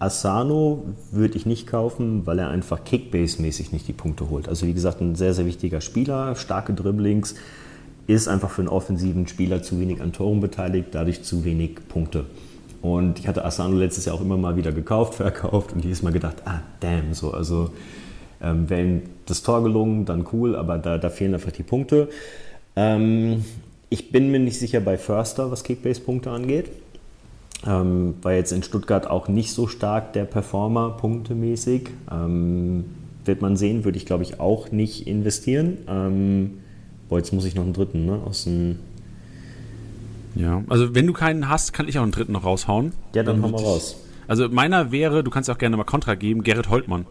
[0.00, 4.48] Asano würde ich nicht kaufen, weil er einfach Kickbase-mäßig nicht die Punkte holt.
[4.48, 7.36] Also wie gesagt, ein sehr, sehr wichtiger Spieler, starke Dribblings,
[8.08, 12.24] ist einfach für einen offensiven Spieler zu wenig an Toren beteiligt, dadurch zu wenig Punkte.
[12.82, 16.12] Und ich hatte Asano letztes Jahr auch immer mal wieder gekauft, verkauft und jedes Mal
[16.12, 17.70] gedacht, ah, damn, so, also
[18.40, 22.08] ähm, ihm das Tor gelungen, dann cool, aber da, da fehlen einfach die Punkte.
[22.74, 23.44] Ähm,
[23.88, 26.70] ich bin mir nicht sicher bei Förster, was Kickbase-Punkte angeht.
[27.66, 31.90] Ähm, war jetzt in Stuttgart auch nicht so stark der Performer punktemäßig.
[32.10, 32.84] Ähm,
[33.24, 35.78] wird man sehen, würde ich glaube ich auch nicht investieren.
[35.88, 36.58] Ähm,
[37.08, 38.20] boah, jetzt muss ich noch einen dritten, ne?
[38.24, 38.76] Aus dem.
[40.34, 42.92] Ja, also wenn du keinen hast, kann ich auch einen dritten noch raushauen.
[43.14, 43.96] Ja, dann, dann hauen wir raus.
[44.28, 47.06] Also meiner wäre, du kannst auch gerne mal Kontra geben, Gerrit Holtmann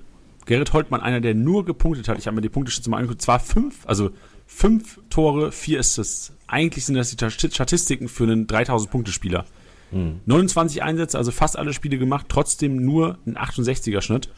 [0.46, 2.18] Gerrit Holtmann einer, der nur gepunktet hat.
[2.18, 3.22] Ich habe mir die Punkteschütze mal angeguckt.
[3.22, 4.12] Zwar fünf, also
[4.46, 6.34] fünf Tore, vier Assists.
[6.48, 9.46] Eigentlich sind das die Statistiken für einen 3000-Punkte-Spieler.
[9.92, 10.22] Mhm.
[10.26, 14.30] 29 Einsätze, also fast alle Spiele gemacht, trotzdem nur ein 68er-Schnitt.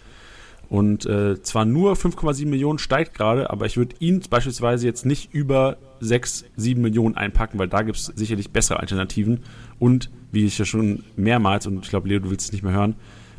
[0.69, 5.33] Und äh, zwar nur 5,7 Millionen steigt gerade, aber ich würde ihn beispielsweise jetzt nicht
[5.33, 9.43] über 6, 7 Millionen einpacken, weil da gibt es sicherlich bessere Alternativen.
[9.79, 12.73] Und wie ich ja schon mehrmals, und ich glaube, Leo, du willst es nicht mehr
[12.73, 12.95] hören,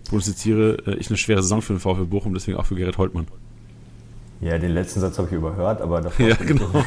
[0.08, 3.26] prognostiziere äh, ich eine schwere Saison für den VfB Bochum, deswegen auch für Gerrit Holtmann.
[4.40, 6.26] Ja, den letzten Satz habe ich überhört, aber davor.
[6.26, 6.66] Ja, genau.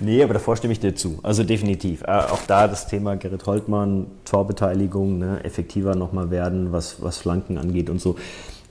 [0.00, 1.18] nee, aber davor stimme ich dir zu.
[1.22, 2.02] Also definitiv.
[2.02, 7.58] Äh, auch da das Thema Gerrit Holtmann, Torbeteiligung, ne, effektiver nochmal werden, was, was Flanken
[7.58, 8.16] angeht und so.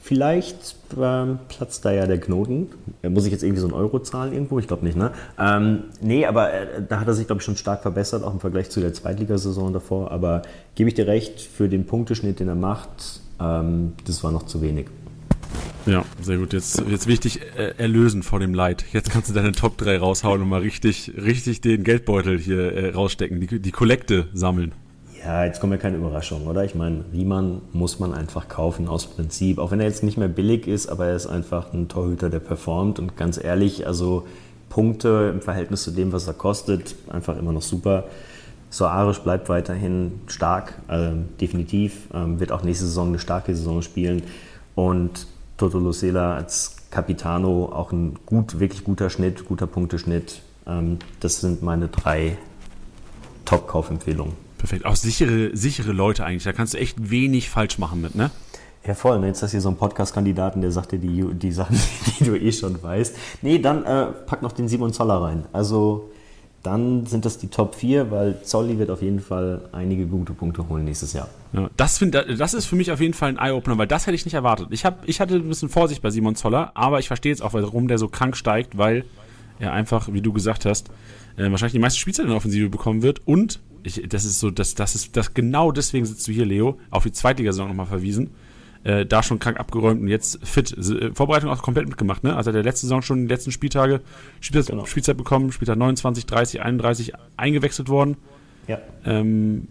[0.10, 2.70] Vielleicht ähm, platzt da ja der Knoten.
[3.07, 4.57] Muss ich jetzt irgendwie so einen Euro zahlen irgendwo?
[4.57, 5.12] Ich glaube nicht, ne?
[5.38, 8.39] Ähm, nee, aber äh, da hat er sich, glaube ich, schon stark verbessert, auch im
[8.39, 10.10] Vergleich zu der Zweitligasaison davor.
[10.10, 10.41] Aber
[10.74, 14.64] gebe ich dir recht, für den Punkteschnitt, den er macht, ähm, das war noch zu
[14.64, 14.88] wenig.
[15.86, 16.53] Ja, sehr gut.
[16.53, 18.86] Jetzt, jetzt wichtig äh, erlösen vor dem Leid.
[18.91, 22.89] Jetzt kannst du deine Top 3 raushauen und mal richtig, richtig den Geldbeutel hier äh,
[22.93, 24.74] rausstecken, die, die Kollekte sammeln.
[25.24, 26.63] Ja, jetzt kommen ja keine Überraschungen, oder?
[26.63, 29.57] Ich meine, Riemann muss man einfach kaufen aus Prinzip.
[29.57, 32.39] Auch wenn er jetzt nicht mehr billig ist, aber er ist einfach ein Torhüter, der
[32.39, 32.99] performt.
[32.99, 34.26] Und ganz ehrlich, also
[34.70, 38.05] Punkte im Verhältnis zu dem, was er kostet, einfach immer noch super.
[38.70, 41.09] Soares bleibt weiterhin stark, äh,
[41.41, 42.07] definitiv.
[42.13, 44.24] Ähm, wird auch nächste Saison eine starke Saison spielen.
[44.76, 50.41] Und Toto Lucela als Capitano auch ein gut, wirklich guter Schnitt, guter Punkteschnitt.
[50.65, 52.38] Ähm, das sind meine drei
[53.43, 54.49] Top-Kaufempfehlungen.
[54.60, 54.86] Perfekt.
[54.86, 56.43] Auch sichere, sichere Leute eigentlich.
[56.43, 58.30] Da kannst du echt wenig falsch machen mit, ne?
[58.86, 59.20] Ja, voll.
[59.20, 59.28] Ne?
[59.28, 61.80] Jetzt hast du hier so einen Podcast-Kandidaten, der sagt dir die, die Sachen,
[62.20, 63.16] die du eh schon weißt.
[63.41, 65.45] Nee, dann äh, pack noch den Simon Zoller rein.
[65.53, 66.12] Also
[66.62, 70.68] dann sind das die Top 4, weil Zolli wird auf jeden Fall einige gute Punkte
[70.68, 71.30] holen nächstes Jahr.
[71.53, 74.16] Ja, das, find, das ist für mich auf jeden Fall ein Eye-Opener, weil das hätte
[74.16, 74.68] ich nicht erwartet.
[74.72, 77.53] Ich, hab, ich hatte ein bisschen Vorsicht bei Simon Zoller, aber ich verstehe jetzt auch,
[77.53, 79.05] warum der so krank steigt, weil
[79.57, 80.89] er einfach, wie du gesagt hast,
[81.38, 84.51] äh, wahrscheinlich die meiste Spielzeit in der Offensive bekommen wird und ich, das ist so,
[84.51, 88.32] das, das ist das genau deswegen sitzt du hier, Leo, auf die Zweitligasaison nochmal verwiesen
[88.84, 90.75] äh, da schon krank abgeräumt und jetzt fit.
[90.77, 92.36] Äh, Vorbereitung auch komplett mitgemacht, ne?
[92.36, 94.01] Also der letzte Saison schon die letzten Spieltage
[94.39, 94.86] Spielzeit, genau.
[94.86, 98.17] Spielzeit bekommen, Spieltag 29, 30, 31 eingewechselt worden.
[98.67, 98.80] Ja.
[99.05, 99.67] Ähm,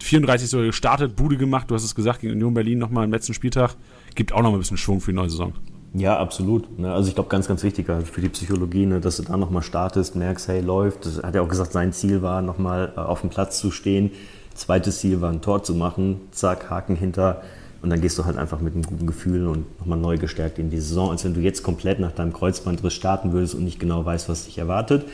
[0.00, 3.34] 34 sogar gestartet, Bude gemacht, du hast es gesagt, gegen Union Berlin nochmal im letzten
[3.34, 3.76] Spieltag.
[4.14, 5.52] Gibt auch noch ein bisschen Schwung für die neue Saison.
[5.94, 6.78] Ja, absolut.
[6.78, 6.92] Ne?
[6.92, 10.16] Also ich glaube, ganz, ganz wichtig für die Psychologie, ne, dass du da nochmal startest,
[10.16, 11.04] merkst, hey, läuft.
[11.04, 14.10] Das hat er auch gesagt, sein Ziel war, nochmal äh, auf dem Platz zu stehen.
[14.54, 16.20] Zweites Ziel war, ein Tor zu machen.
[16.30, 17.42] Zack, Haken hinter.
[17.82, 20.70] Und dann gehst du halt einfach mit einem guten Gefühl und nochmal neu gestärkt in
[20.70, 24.04] die Saison, als wenn du jetzt komplett nach deinem Kreuzbandriss starten würdest und nicht genau
[24.04, 25.04] weißt, was dich erwartet.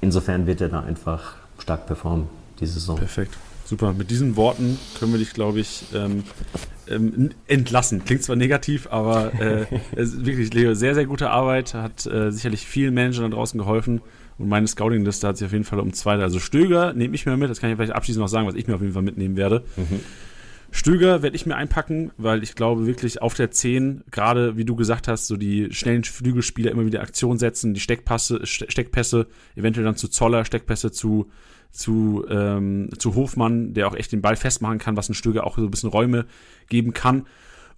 [0.00, 2.28] Insofern wird er da einfach stark performen,
[2.60, 2.96] diese Saison.
[2.96, 3.36] Perfekt.
[3.68, 3.92] Super.
[3.92, 6.24] Mit diesen Worten können wir dich, glaube ich, ähm,
[6.88, 8.02] ähm, entlassen.
[8.02, 11.74] Klingt zwar negativ, aber äh, wirklich, Leo, sehr, sehr gute Arbeit.
[11.74, 14.00] Hat äh, sicherlich vielen Managern da draußen geholfen.
[14.38, 16.14] Und meine Scouting-Liste hat sich auf jeden Fall um zwei.
[16.14, 17.50] Also Stöger nehme ich mir mit.
[17.50, 19.64] Das kann ich vielleicht abschließend noch sagen, was ich mir auf jeden Fall mitnehmen werde.
[19.76, 20.00] Mhm.
[20.70, 24.76] Stöger werde ich mir einpacken, weil ich glaube wirklich auf der 10, gerade wie du
[24.76, 29.96] gesagt hast, so die schnellen Flügelspieler immer wieder Aktion setzen, die Steckpasse, Steckpässe, eventuell dann
[29.96, 31.30] zu Zoller, Steckpässe zu,
[31.70, 35.56] zu, ähm, zu Hofmann, der auch echt den Ball festmachen kann, was ein Stöger auch
[35.56, 36.26] so ein bisschen Räume
[36.68, 37.26] geben kann.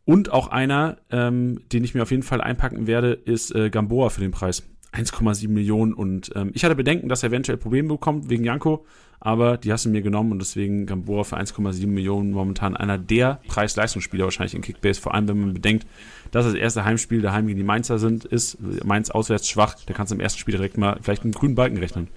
[0.04, 4.08] Und auch einer, ähm, den ich mir auf jeden Fall einpacken werde, ist äh, Gamboa
[4.08, 4.62] für den Preis.
[4.92, 8.84] 1,7 Millionen und ähm, ich hatte Bedenken, dass er eventuell Probleme bekommt wegen Janko,
[9.20, 13.40] aber die hast du mir genommen und deswegen Gamboa für 1,7 Millionen momentan einer der
[13.46, 15.86] Preis-Leistungsspieler wahrscheinlich in Kickbase, vor allem wenn man bedenkt,
[16.32, 20.10] dass das erste Heimspiel daheim gegen die Mainzer sind, ist Mainz auswärts schwach, da kannst
[20.10, 22.08] du im ersten Spiel direkt mal vielleicht einen grünen Balken rechnen.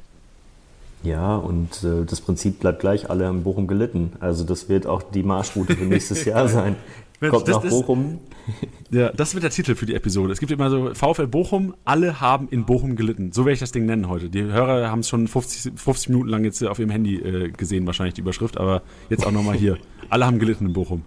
[1.03, 4.13] Ja, und äh, das Prinzip bleibt gleich, alle haben Bochum gelitten.
[4.19, 6.75] Also das wird auch die Marschroute für nächstes Jahr sein.
[7.19, 8.19] Kommt das, nach Bochum.
[8.91, 10.33] ja, das wird der Titel für die Episode.
[10.33, 13.31] Es gibt immer so VfL Bochum, alle haben in Bochum gelitten.
[13.31, 14.29] So werde ich das Ding nennen heute.
[14.29, 17.85] Die Hörer haben es schon 50, 50 Minuten lang jetzt auf ihrem Handy äh, gesehen,
[17.85, 19.77] wahrscheinlich die Überschrift, aber jetzt auch nochmal hier.
[20.09, 21.03] Alle haben gelitten in Bochum.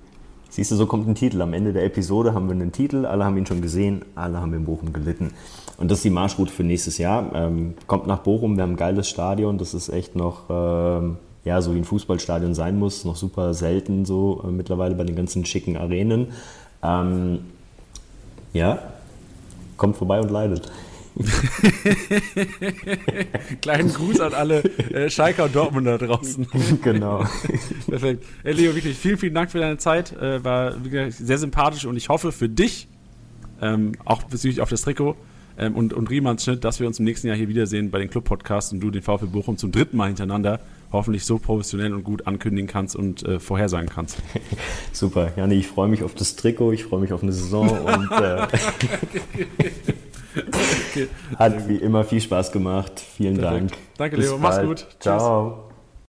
[0.49, 1.43] Siehst du, so kommt ein Titel.
[1.43, 4.55] Am Ende der Episode haben wir einen Titel, alle haben ihn schon gesehen, alle haben
[4.55, 5.33] in Bochum gelitten.
[5.79, 7.31] Und das ist die Marschroute für nächstes Jahr.
[7.35, 11.17] Ähm, kommt nach Bochum, wir haben ein geiles Stadion, das ist echt noch ähm,
[11.47, 15.15] ja, so wie ein Fußballstadion sein muss, noch super selten so äh, mittlerweile bei den
[15.15, 16.33] ganzen schicken Arenen.
[16.83, 17.39] Ähm,
[18.53, 18.83] ja,
[19.77, 20.71] kommt vorbei und leidet.
[23.63, 26.47] Kleinen Gruß an alle äh, Schalker und Dortmunder draußen.
[26.83, 27.25] Genau.
[27.89, 28.25] Perfekt.
[28.43, 30.13] Hey Leo, wirklich vielen, vielen Dank für deine Zeit.
[30.21, 32.89] Äh, war wirklich sehr sympathisch und ich hoffe für dich,
[33.63, 35.15] ähm, auch bezüglich auf das Trikot
[35.59, 38.11] ähm, und, und Riemanns Schnitt, dass wir uns im nächsten Jahr hier wiedersehen bei den
[38.11, 40.61] Club-Podcasts und du den VfB Bochum zum dritten Mal hintereinander
[40.93, 44.19] hoffentlich so professionell und gut ankündigen kannst und äh, vorhersagen kannst.
[44.93, 48.11] Super, Janni, ich freue mich auf das Trikot, ich freue mich auf eine Saison und
[48.13, 48.43] äh,
[50.93, 51.09] okay.
[51.39, 53.01] hat wie immer viel Spaß gemacht.
[53.17, 53.71] Vielen Perfekt.
[53.73, 53.73] Dank.
[53.99, 54.39] Danke, Bis Leo.
[54.39, 54.87] Mach's gut.
[55.01, 55.66] Ciao.